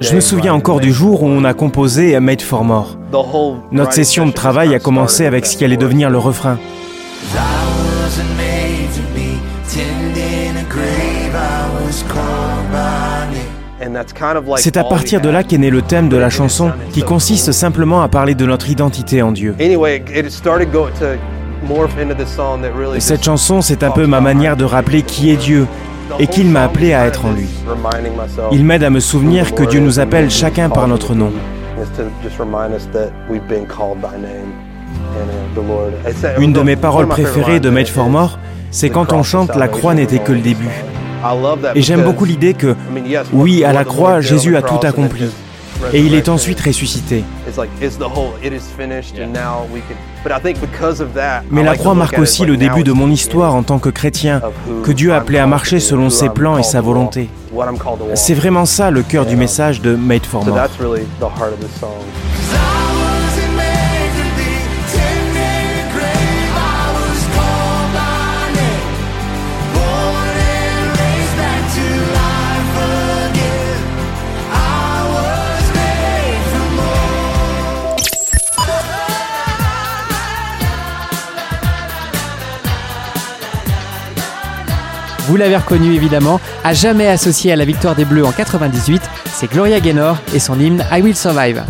Je 0.00 0.14
me 0.14 0.20
souviens 0.20 0.54
encore 0.54 0.78
du 0.78 0.92
jour 0.92 1.24
où 1.24 1.26
on 1.26 1.42
a 1.42 1.52
composé 1.52 2.20
Made 2.20 2.40
for 2.40 2.62
More. 2.62 2.98
Notre 3.72 3.94
session 3.94 4.26
de 4.26 4.32
travail 4.32 4.76
a 4.76 4.78
commencé 4.78 5.26
avec 5.26 5.44
ce 5.44 5.56
qui 5.56 5.64
allait 5.64 5.76
devenir 5.76 6.08
le 6.08 6.18
refrain. 6.18 6.56
C'est 14.56 14.76
à 14.76 14.84
partir 14.84 15.20
de 15.20 15.28
là 15.28 15.42
qu'est 15.42 15.58
né 15.58 15.70
le 15.70 15.82
thème 15.82 16.08
de 16.08 16.16
la 16.16 16.30
chanson 16.30 16.72
qui 16.92 17.02
consiste 17.02 17.52
simplement 17.52 18.02
à 18.02 18.08
parler 18.08 18.34
de 18.34 18.46
notre 18.46 18.68
identité 18.70 19.22
en 19.22 19.32
Dieu. 19.32 19.54
Cette 22.98 23.24
chanson, 23.24 23.60
c'est 23.62 23.82
un 23.82 23.90
peu 23.90 24.06
ma 24.06 24.20
manière 24.20 24.56
de 24.56 24.64
rappeler 24.64 25.02
qui 25.02 25.30
est 25.30 25.36
Dieu 25.36 25.66
et 26.18 26.26
qu'il 26.26 26.48
m'a 26.48 26.64
appelé 26.64 26.94
à 26.94 27.06
être 27.06 27.24
en 27.24 27.32
lui. 27.32 27.48
Il 28.52 28.64
m'aide 28.64 28.84
à 28.84 28.90
me 28.90 29.00
souvenir 29.00 29.54
que 29.54 29.64
Dieu 29.64 29.80
nous 29.80 30.00
appelle 30.00 30.30
chacun 30.30 30.70
par 30.70 30.88
notre 30.88 31.14
nom. 31.14 31.32
Une 36.38 36.52
de 36.52 36.60
mes 36.62 36.76
paroles 36.76 37.08
préférées 37.08 37.60
de 37.60 37.70
Made 37.70 37.88
for 37.88 38.08
More, 38.08 38.38
c'est 38.70 38.90
quand 38.90 39.12
on 39.12 39.22
chante 39.22 39.54
La 39.56 39.68
croix 39.68 39.94
n'était 39.94 40.18
que 40.18 40.32
le 40.32 40.40
début. 40.40 40.68
Et 41.74 41.82
j'aime 41.82 42.02
beaucoup 42.02 42.24
l'idée 42.24 42.54
que, 42.54 42.74
oui, 43.32 43.64
à 43.64 43.72
la 43.72 43.84
croix, 43.84 44.20
Jésus 44.20 44.56
a 44.56 44.62
tout 44.62 44.86
accompli. 44.86 45.30
Et 45.92 46.00
il 46.00 46.14
est 46.14 46.28
ensuite 46.28 46.60
ressuscité. 46.60 47.24
Mais 51.50 51.62
la 51.62 51.76
croix 51.76 51.94
marque 51.94 52.18
aussi 52.18 52.44
le 52.44 52.56
début 52.56 52.82
de 52.82 52.92
mon 52.92 53.10
histoire 53.10 53.54
en 53.54 53.62
tant 53.62 53.78
que 53.78 53.88
chrétien, 53.88 54.40
que 54.84 54.92
Dieu 54.92 55.12
a 55.12 55.16
appelé 55.16 55.38
à 55.38 55.46
marcher 55.46 55.80
selon 55.80 56.10
ses 56.10 56.28
plans 56.28 56.58
et 56.58 56.62
sa 56.62 56.80
volonté. 56.80 57.28
C'est 58.14 58.34
vraiment 58.34 58.66
ça 58.66 58.90
le 58.90 59.02
cœur 59.02 59.24
du 59.26 59.36
message 59.36 59.80
de 59.80 59.94
Made 59.94 60.26
for 60.26 60.44
More. 60.44 60.68
Vous 85.28 85.36
l'avez 85.36 85.58
reconnu 85.58 85.94
évidemment, 85.94 86.40
à 86.64 86.72
jamais 86.72 87.06
associé 87.06 87.52
à 87.52 87.56
la 87.56 87.66
victoire 87.66 87.94
des 87.94 88.06
Bleus 88.06 88.24
en 88.24 88.32
98, 88.32 89.02
c'est 89.26 89.50
Gloria 89.50 89.78
Gaynor 89.78 90.16
et 90.34 90.38
son 90.38 90.58
hymne 90.58 90.86
I 90.90 91.02
Will 91.02 91.14
Survive. 91.14 91.62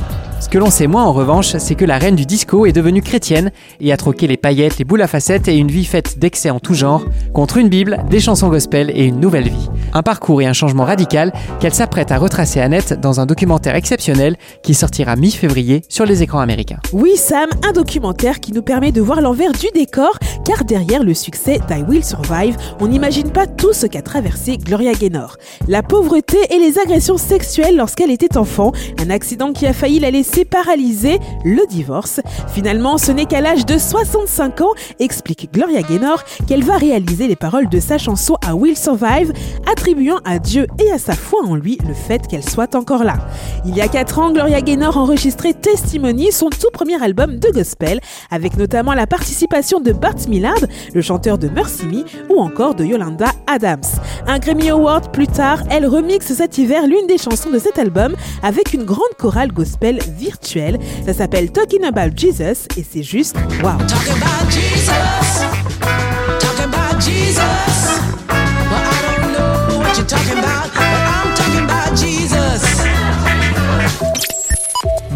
Ce 0.49 0.53
que 0.55 0.59
l'on 0.59 0.71
sait 0.71 0.87
moins 0.87 1.05
en 1.05 1.13
revanche, 1.13 1.59
c'est 1.59 1.75
que 1.75 1.85
la 1.85 1.99
reine 1.99 2.17
du 2.17 2.25
disco 2.25 2.65
est 2.65 2.73
devenue 2.73 3.03
chrétienne 3.03 3.51
et 3.83 3.93
a 3.93 3.99
troqué 3.99 4.27
les 4.27 4.39
paillettes, 4.39 4.79
les 4.79 4.87
boules 4.87 5.03
à 5.03 5.07
facettes 5.07 5.47
et 5.47 5.59
une 5.59 5.71
vie 5.71 5.85
faite 5.85 6.19
d'excès 6.19 6.49
en 6.49 6.59
tout 6.59 6.73
genre 6.73 7.05
contre 7.35 7.59
une 7.59 7.69
Bible, 7.69 7.99
des 8.09 8.19
chansons 8.19 8.49
gospel 8.49 8.91
et 8.95 9.05
une 9.05 9.21
nouvelle 9.21 9.51
vie. 9.51 9.69
Un 9.93 10.03
parcours 10.03 10.41
et 10.41 10.47
un 10.47 10.55
changement 10.55 10.87
radical 10.87 11.35
qu'elle 11.61 11.75
s'apprête 11.75 12.13
à 12.13 12.17
retracer 12.17 12.63
à 12.63 12.69
net 12.71 12.99
dans 12.99 13.21
un 13.21 13.27
documentaire 13.27 13.75
exceptionnel 13.75 14.37
qui 14.63 14.73
sortira 14.73 15.17
mi-février 15.17 15.83
sur 15.91 16.07
les 16.07 16.23
écrans 16.23 16.41
américains. 16.41 16.79
Oui 16.95 17.19
Sam, 17.19 17.51
un 17.69 17.73
documentaire 17.73 18.41
qui 18.41 18.53
nous 18.53 18.63
permet 18.63 18.91
de 18.91 19.03
voir 19.03 19.21
l'envers 19.21 19.53
du 19.53 19.67
décor 19.75 20.19
car 20.47 20.65
derrière 20.65 21.03
le 21.03 21.13
succès 21.13 21.61
d'I 21.69 21.83
Will 21.87 22.03
Survive, 22.03 22.57
on 22.81 22.87
n'imagine 22.89 23.33
pas 23.33 23.47
tout 23.47 23.75
ce 23.75 23.85
qu'a 23.87 24.01
traversé 24.01 24.57
Gloria 24.57 24.95
Gaynor. 24.95 25.37
La 25.69 25.83
pauvreté 25.83 26.39
et 26.49 26.59
les 26.59 26.79
agressions 26.79 27.19
sexuelles 27.19 27.77
lorsqu'elle 27.77 28.11
était 28.11 28.39
enfant, 28.39 28.73
un 28.99 29.11
accident 29.11 29.53
qui 29.53 29.67
a 29.67 29.75
failli 29.75 29.99
la 30.01 30.11
laisser 30.11 30.38
paralysée, 30.45 31.19
le 31.45 31.67
divorce. 31.69 32.21
Finalement, 32.49 32.99
ce 32.99 33.13
n'est 33.13 33.27
qu'à 33.27 33.41
l'âge 33.41 33.67
de 33.67 33.79
65 33.79 34.61
ans, 34.61 34.73
explique 34.99 35.51
Gloria 35.53 35.83
Gaynor, 35.83 36.23
qu'elle 36.47 36.65
va 36.65 36.77
réaliser 36.77 37.29
les 37.29 37.37
paroles 37.37 37.69
de 37.69 37.81
sa 37.81 37.99
chanson 37.99 38.37
I 38.47 38.53
Will 38.53 38.77
Survive, 38.77 39.33
attribuant 39.71 40.19
à 40.25 40.39
Dieu 40.39 40.67
et 40.79 40.91
à 40.91 40.99
sa 40.99 41.15
foi 41.15 41.41
en 41.45 41.55
lui 41.55 41.79
le 41.87 41.95
fait 41.95 42.27
qu'elle 42.27 42.49
soit 42.49 42.75
encore 42.75 43.05
là. 43.05 43.17
Il 43.65 43.77
y 43.77 43.81
a 43.81 43.89
4 43.89 44.19
ans, 44.19 44.33
Gloria 44.33 44.61
Gaynor 44.61 44.97
enregistrait 44.97 45.55
Testimony, 45.55 46.33
son 46.33 46.51
tout 46.51 46.71
premier 46.73 47.03
album 47.03 47.39
de 47.39 47.51
gospel, 47.51 48.01
avec 48.31 48.57
notamment 48.57 48.95
la 48.95 49.07
participation 49.07 49.81
de 49.81 49.93
Bart 49.93 50.29
Millard, 50.29 50.59
le 50.95 51.01
chanteur 51.03 51.39
de 51.39 51.49
Mercy 51.49 51.87
Me, 51.87 52.05
ou 52.29 52.41
encore 52.41 52.75
de 52.75 52.85
Yolanda 52.85 53.31
Adams. 53.47 53.83
Un 54.27 54.39
Grammy 54.39 54.71
Award 54.71 55.13
plus 55.13 55.27
tard, 55.27 55.63
elle 55.71 55.87
remixe 55.87 56.33
cet 56.33 56.59
hiver 56.59 56.87
l'une 56.87 57.07
des 57.07 57.19
chansons 57.19 57.51
de 57.51 57.59
cet 57.59 57.79
album 57.79 58.15
avec 58.43 58.75
une 58.75 58.85
grande 58.85 59.15
chorale 59.19 59.53
gospel 59.53 59.99
virtuelle. 60.29 60.79
Ça 61.07 61.15
s'appelle 61.15 61.51
Talking 61.51 61.85
About 61.85 62.15
Jesus 62.15 62.67
et 62.77 62.85
c'est 62.89 63.03
juste 63.03 63.37
wow. 63.63 63.79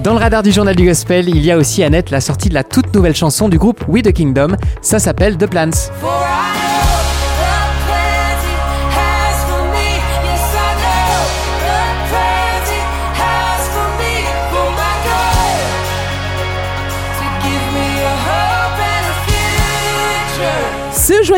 Dans 0.03 0.15
le 0.15 0.19
radar 0.19 0.43
du 0.43 0.51
journal 0.51 0.75
du 0.75 0.87
gospel, 0.87 1.29
il 1.29 1.45
y 1.45 1.51
a 1.51 1.57
aussi 1.57 1.83
à 1.83 1.91
net 1.91 2.11
la 2.11 2.21
sortie 2.21 2.49
de 2.49 2.55
la 2.55 2.65
toute 2.65 2.95
nouvelle 2.95 3.15
chanson 3.15 3.49
du 3.49 3.59
groupe 3.59 3.85
We 3.89 4.03
the 4.03 4.13
Kingdom. 4.13 4.57
Ça 4.81 4.99
s'appelle 4.99 5.37
The 5.37 5.47
Plans. 5.47 6.32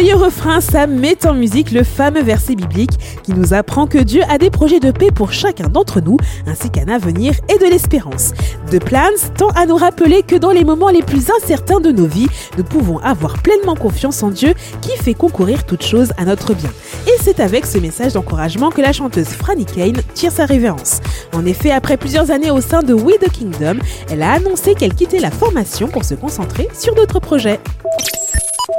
Joyeux 0.01 0.17
refrain, 0.17 0.61
ça 0.61 0.89
met 0.89 1.25
en 1.25 1.35
musique 1.35 1.71
le 1.71 1.85
fameux 1.85 2.25
verset 2.25 2.57
biblique 2.57 2.99
qui 3.23 3.33
nous 3.33 3.55
apprend 3.55 3.87
que 3.87 3.99
Dieu 3.99 4.23
a 4.29 4.39
des 4.39 4.51
projets 4.51 4.81
de 4.81 4.91
paix 4.91 5.13
pour 5.15 5.33
chacun 5.33 5.69
d'entre 5.69 6.01
nous, 6.01 6.17
ainsi 6.49 6.69
qu'un 6.69 6.89
avenir 6.89 7.35
et 7.49 7.59
de 7.59 7.71
l'espérance. 7.71 8.33
The 8.73 8.85
Plans 8.85 9.31
tend 9.37 9.51
à 9.51 9.67
nous 9.67 9.77
rappeler 9.77 10.25
que 10.25 10.35
dans 10.35 10.51
les 10.51 10.65
moments 10.65 10.89
les 10.89 11.05
plus 11.05 11.31
incertains 11.31 11.79
de 11.79 11.93
nos 11.93 12.07
vies, 12.07 12.27
nous 12.59 12.65
pouvons 12.65 12.99
avoir 12.99 13.41
pleinement 13.41 13.77
confiance 13.77 14.21
en 14.25 14.31
Dieu 14.31 14.55
qui 14.81 14.97
fait 14.97 15.15
concourir 15.15 15.65
toutes 15.65 15.85
choses 15.85 16.13
à 16.17 16.25
notre 16.25 16.55
bien. 16.55 16.71
Et 17.07 17.17
c'est 17.23 17.39
avec 17.39 17.65
ce 17.65 17.79
message 17.79 18.15
d'encouragement 18.15 18.71
que 18.71 18.83
la 18.83 18.93
chanteuse 18.93 19.29
Franny 19.29 19.65
Kane 19.65 20.03
tire 20.13 20.33
sa 20.33 20.45
révérence. 20.45 21.03
En 21.33 21.47
effet, 21.47 21.71
après 21.71 21.99
plusieurs 21.99 22.33
années 22.33 22.51
au 22.51 22.61
sein 22.61 22.83
de 22.83 22.95
We 22.95 23.17
the 23.21 23.31
Kingdom, 23.31 23.79
elle 24.11 24.25
a 24.25 24.33
annoncé 24.33 24.75
qu'elle 24.75 24.95
quittait 24.95 25.21
la 25.21 25.31
formation 25.31 25.87
pour 25.87 26.05
se 26.05 26.15
concentrer 26.15 26.69
sur 26.77 26.97
d'autres 26.97 27.21
projets. 27.21 27.61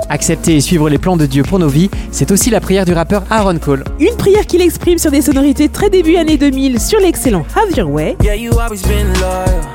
Accepter 0.10 0.56
et 0.56 0.62
suivre 0.62 0.90
les 0.90 0.98
plans 0.98 1.18
de 1.18 1.26
Dieu 1.26 1.44
pour 1.44 1.60
nos 1.60 1.68
vies, 1.68 1.90
c'est 2.12 2.32
aussi 2.32 2.50
la 2.50 2.60
prière 2.60 2.86
du 2.86 2.94
rappeur 2.94 3.24
Aaron 3.30 3.58
Cole. 3.58 3.84
Une 4.00 4.16
prière 4.16 4.46
qu'il 4.46 4.62
exprime 4.62 4.98
sur 4.98 5.12
des 5.12 5.22
sonorités 5.22 5.70
très 5.70 5.90
début 5.90 6.18
années 6.18 6.38
2000 6.38 6.80
sur 6.80 7.00
l'excellent 7.00 7.46
Have 7.56 7.76
Your 7.76 7.90
Way. 7.90 8.18
Yeah, 8.24 8.36
you 8.36 8.52
always 8.60 8.82
been 8.84 9.08
loyal. 9.20 9.66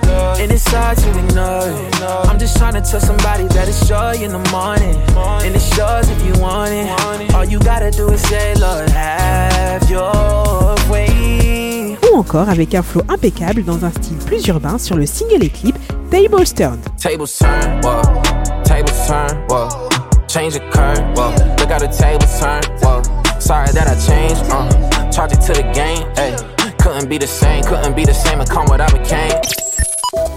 And 0.40 0.50
it's 0.50 0.66
hard 0.72 0.96
to 0.98 1.08
ignore 1.18 1.68
it. 1.68 2.30
I'm 2.30 2.38
just 2.38 2.56
trying 2.56 2.74
to 2.74 2.80
tell 2.80 3.00
somebody 3.00 3.44
that 3.54 3.68
it's 3.68 3.86
joy 3.86 4.14
in 4.24 4.30
the 4.30 4.50
morning. 4.50 4.96
And 5.16 5.54
it's 5.54 5.76
yours 5.76 6.08
if 6.08 6.24
you 6.24 6.40
want 6.40 6.70
it. 6.72 7.34
All 7.34 7.44
you 7.44 7.58
gotta 7.58 7.90
do 7.90 8.08
is 8.12 8.20
say, 8.28 8.54
Lord, 8.54 8.88
have 8.90 9.90
your 9.90 10.76
way. 10.90 11.96
Ou 12.12 12.16
encore 12.18 12.48
avec 12.48 12.74
un 12.74 12.82
flow 12.82 13.02
impeccable 13.08 13.64
dans 13.64 13.84
un 13.84 13.90
style 13.90 14.16
plus 14.24 14.46
urbain 14.48 14.78
sur 14.78 14.96
le 14.96 15.06
single 15.06 15.44
et 15.44 15.50
clip 15.50 15.76
Tables 16.10 16.52
Turned. 16.54 16.80
Tables 17.00 17.28
turn, 17.38 17.80
whoa. 17.82 18.02
Tables 18.64 19.06
turn, 19.06 19.38
whoa. 19.48 19.68
Change 20.32 20.54
the 20.54 20.60
curve, 20.70 21.00
whoa. 21.16 21.34
Look 21.58 21.70
how 21.70 21.80
the 21.80 21.88
tables 21.88 22.38
turn, 22.38 22.62
whoa. 22.82 23.02
Sorry 23.40 23.72
that 23.72 23.88
I 23.88 23.96
changed, 23.98 24.40
uh. 24.48 25.10
Charge 25.10 25.32
it 25.32 25.40
to 25.40 25.52
the 25.52 25.64
game, 25.74 26.06
hey. 26.14 26.36
Couldn't 26.78 27.08
be 27.08 27.18
the 27.18 27.26
same, 27.26 27.64
couldn't 27.64 27.96
be 27.96 28.04
the 28.04 28.14
same 28.14 28.38
and 28.38 28.48
come 28.48 28.66
what 28.66 28.80
I 28.80 28.86
became. 28.96 29.32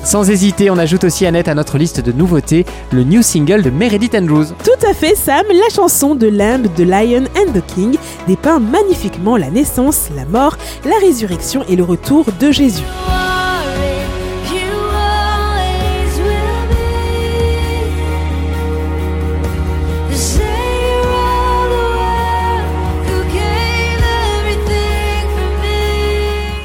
Sans 0.03 0.27
hésiter, 0.27 0.71
on 0.71 0.79
ajoute 0.79 1.03
aussi 1.03 1.27
à 1.27 1.31
net 1.31 1.47
à 1.47 1.53
notre 1.53 1.77
liste 1.77 2.01
de 2.01 2.11
nouveautés 2.11 2.65
le 2.91 3.03
new 3.03 3.21
single 3.21 3.61
de 3.61 3.69
Meredith 3.69 4.15
Andrews. 4.15 4.47
Tout 4.63 4.87
à 4.87 4.95
fait, 4.95 5.13
Sam, 5.13 5.45
la 5.49 5.69
chanson 5.69 6.15
de 6.15 6.25
Lamb 6.27 6.67
de 6.75 6.83
Lion 6.83 7.25
and 7.37 7.53
the 7.53 7.63
King 7.75 7.95
dépeint 8.27 8.59
magnifiquement 8.59 9.37
la 9.37 9.51
naissance, 9.51 10.09
la 10.15 10.25
mort, 10.25 10.57
la 10.85 10.97
résurrection 11.05 11.63
et 11.69 11.75
le 11.75 11.83
retour 11.83 12.25
de 12.39 12.51
Jésus. 12.51 12.83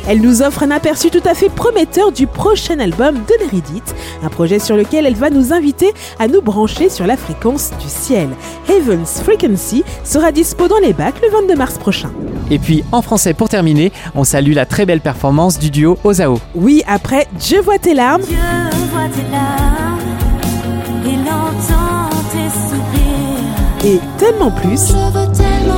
Elle 0.09 0.23
nous 0.23 0.41
offre 0.41 0.63
un 0.63 0.71
aperçu 0.71 1.11
tout 1.11 1.21
à 1.29 1.35
fait 1.35 1.51
prometteur 1.51 2.13
du 2.13 2.27
prochain 2.27 2.81
album 2.81 3.17
de 3.17 3.45
Meredith, 3.45 3.95
un 4.23 4.31
projet 4.31 4.59
sur 4.59 4.75
lequel 4.75 5.05
elle 5.05 5.15
va 5.15 5.29
nous 5.29 5.53
inviter 5.53 5.93
à 6.19 6.29
nous 6.29 6.41
brancher 6.41 6.89
sur 6.89 7.07
la 7.07 7.19
fréquence 7.19 7.73
du 7.79 7.89
ciel. 7.89 8.31
Heaven's 8.71 9.21
Frequency 9.21 9.85
sera 10.05 10.33
dispo 10.33 10.67
dans 10.67 10.79
les 10.79 10.95
bacs 10.95 11.21
le 11.23 11.31
22 11.31 11.57
mars 11.57 11.77
prochain. 11.77 12.11
Et 12.51 12.59
puis 12.59 12.85
en 12.91 13.03
français 13.03 13.35
pour 13.35 13.51
terminer, 13.51 13.93
on 14.15 14.25
salue 14.25 14.55
la 14.55 14.65
très 14.65 14.87
belle 14.87 15.03
performance 15.03 15.59
du 15.59 15.71
duo 15.71 15.99
Ozao. 16.05 16.41
Oui, 16.55 16.83
après 16.87 17.27
Je 17.39 17.57
vois 17.57 17.79
tes 17.79 17.93
larmes. 17.93 18.23
Dieu 18.23 18.37
voit 18.91 19.09
tes 19.15 19.31
larmes, 19.31 19.99
soupirs. 22.71 23.85
Et 23.85 24.01
tellement 24.19 24.51
plus. 24.51 24.89
Je 24.89 24.93
veux 24.93 25.33
tellement 25.37 25.78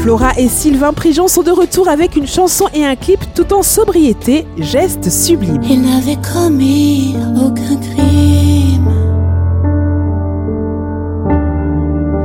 Flora 0.00 0.32
et 0.38 0.48
Sylvain 0.48 0.94
Prigent 0.94 1.28
sont 1.28 1.42
de 1.42 1.50
retour 1.50 1.86
avec 1.88 2.16
une 2.16 2.26
chanson 2.26 2.64
et 2.72 2.86
un 2.86 2.96
clip 2.96 3.20
tout 3.34 3.52
en 3.52 3.62
sobriété, 3.62 4.46
geste 4.56 5.10
sublime. 5.10 5.60
Il 5.68 5.82
n'avait 5.82 6.16
commis 6.16 7.14
aucun 7.36 7.76
crime. 7.76 8.90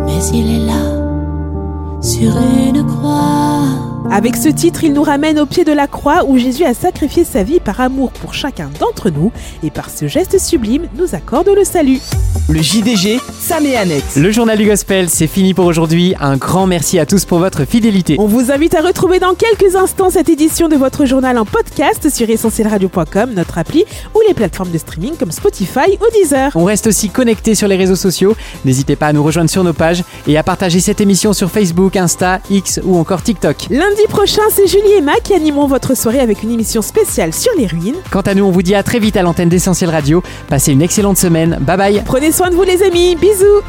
Mais 0.06 0.26
il 0.34 0.56
est 0.56 0.66
là, 0.66 2.00
sur 2.02 2.32
une 2.38 2.86
croix. 2.88 3.75
Avec 4.12 4.36
ce 4.36 4.50
titre, 4.50 4.84
il 4.84 4.94
nous 4.94 5.04
ramène 5.04 5.40
au 5.40 5.46
pied 5.46 5.64
de 5.64 5.72
la 5.72 5.88
croix 5.88 6.26
où 6.26 6.38
Jésus 6.38 6.64
a 6.64 6.74
sacrifié 6.74 7.24
sa 7.24 7.44
vie 7.44 7.60
par 7.60 7.82
amour 7.82 8.12
pour 8.12 8.34
chacun 8.34 8.70
d'entre 8.80 9.10
nous 9.10 9.32
et 9.64 9.72
par 9.72 9.90
ce 9.90 10.08
geste 10.08 10.40
sublime 10.40 10.88
nous 10.98 11.16
accorde 11.16 11.50
le 11.50 11.64
salut. 11.64 12.00
Le 12.48 12.62
JDG, 12.62 13.20
Sam 13.40 13.66
et 13.66 13.76
Annette. 13.76 14.16
Le 14.16 14.32
journal 14.32 14.58
du 14.58 14.66
gospel, 14.66 15.10
c'est 15.10 15.28
fini 15.28 15.54
pour 15.54 15.66
aujourd'hui. 15.66 16.14
Un 16.20 16.38
grand 16.38 16.68
merci 16.68 17.00
à 17.00 17.06
tous 17.06 17.26
pour 17.26 17.40
votre 17.40 17.66
fidélité. 17.66 18.16
On 18.20 18.28
vous 18.28 18.52
invite 18.52 18.76
à 18.76 18.82
retrouver 18.82 19.20
dans 19.20 19.34
quelques 19.34 19.76
instants 19.76 20.12
cette 20.12 20.30
édition 20.30 20.70
de 20.70 20.76
votre 20.76 21.06
journal 21.06 21.38
en 21.38 21.46
podcast 21.46 22.10
sur 22.10 22.30
essentielradio.com, 22.30 23.32
notre 23.34 23.58
appli 23.58 23.86
ou 24.14 24.20
les 24.28 24.34
plateformes 24.34 24.72
de 24.72 24.78
streaming 24.78 25.16
comme 25.18 25.32
Spotify 25.32 25.98
ou 26.00 26.06
Deezer. 26.14 26.52
On 26.56 26.66
reste 26.66 26.88
aussi 26.88 27.10
connecté 27.10 27.56
sur 27.56 27.68
les 27.68 27.76
réseaux 27.76 27.96
sociaux. 27.96 28.36
N'hésitez 28.66 28.96
pas 28.96 29.08
à 29.08 29.14
nous 29.14 29.24
rejoindre 29.24 29.50
sur 29.50 29.64
nos 29.64 29.74
pages 29.74 30.04
et 30.28 30.38
à 30.38 30.44
partager 30.44 30.80
cette 30.80 31.02
émission 31.02 31.34
sur 31.34 31.50
Facebook, 31.50 31.96
Insta, 31.96 32.40
X 32.52 32.80
ou 32.84 32.98
encore 32.98 33.24
TikTok. 33.24 33.68
Lundi 33.72 33.95
prochain, 34.04 34.42
c'est 34.52 34.68
Julie 34.68 34.94
et 34.98 35.02
Ma 35.02 35.16
qui 35.16 35.34
animeront 35.34 35.68
votre 35.68 35.96
soirée 35.96 36.20
avec 36.20 36.44
une 36.44 36.52
émission 36.52 36.82
spéciale 36.82 37.34
sur 37.34 37.52
les 37.58 37.66
ruines. 37.66 37.96
Quant 38.12 38.22
à 38.22 38.34
nous, 38.34 38.44
on 38.44 38.52
vous 38.52 38.62
dit 38.62 38.76
à 38.76 38.84
très 38.84 39.00
vite 39.00 39.18
à 39.18 39.24
l'antenne 39.24 39.50
d'Essentiel 39.50 39.90
Radio. 39.90 40.22
Passez 40.48 40.72
une 40.72 40.82
excellente 40.82 41.18
semaine. 41.18 41.58
Bye 41.62 41.78
bye. 41.78 42.04
Prenez 42.06 42.32
soin 42.32 42.50
de 42.50 42.56
vous 42.56 42.64
les 42.64 42.84
amis, 42.84 43.16
bisous 43.16 43.62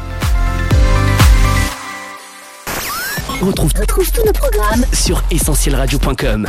On 3.41 3.45
retrouve, 3.47 3.71
tous 3.73 4.25
nos 4.25 4.33
programmes 4.33 4.85
sur 4.93 5.23
essentielradio.com. 5.31 6.47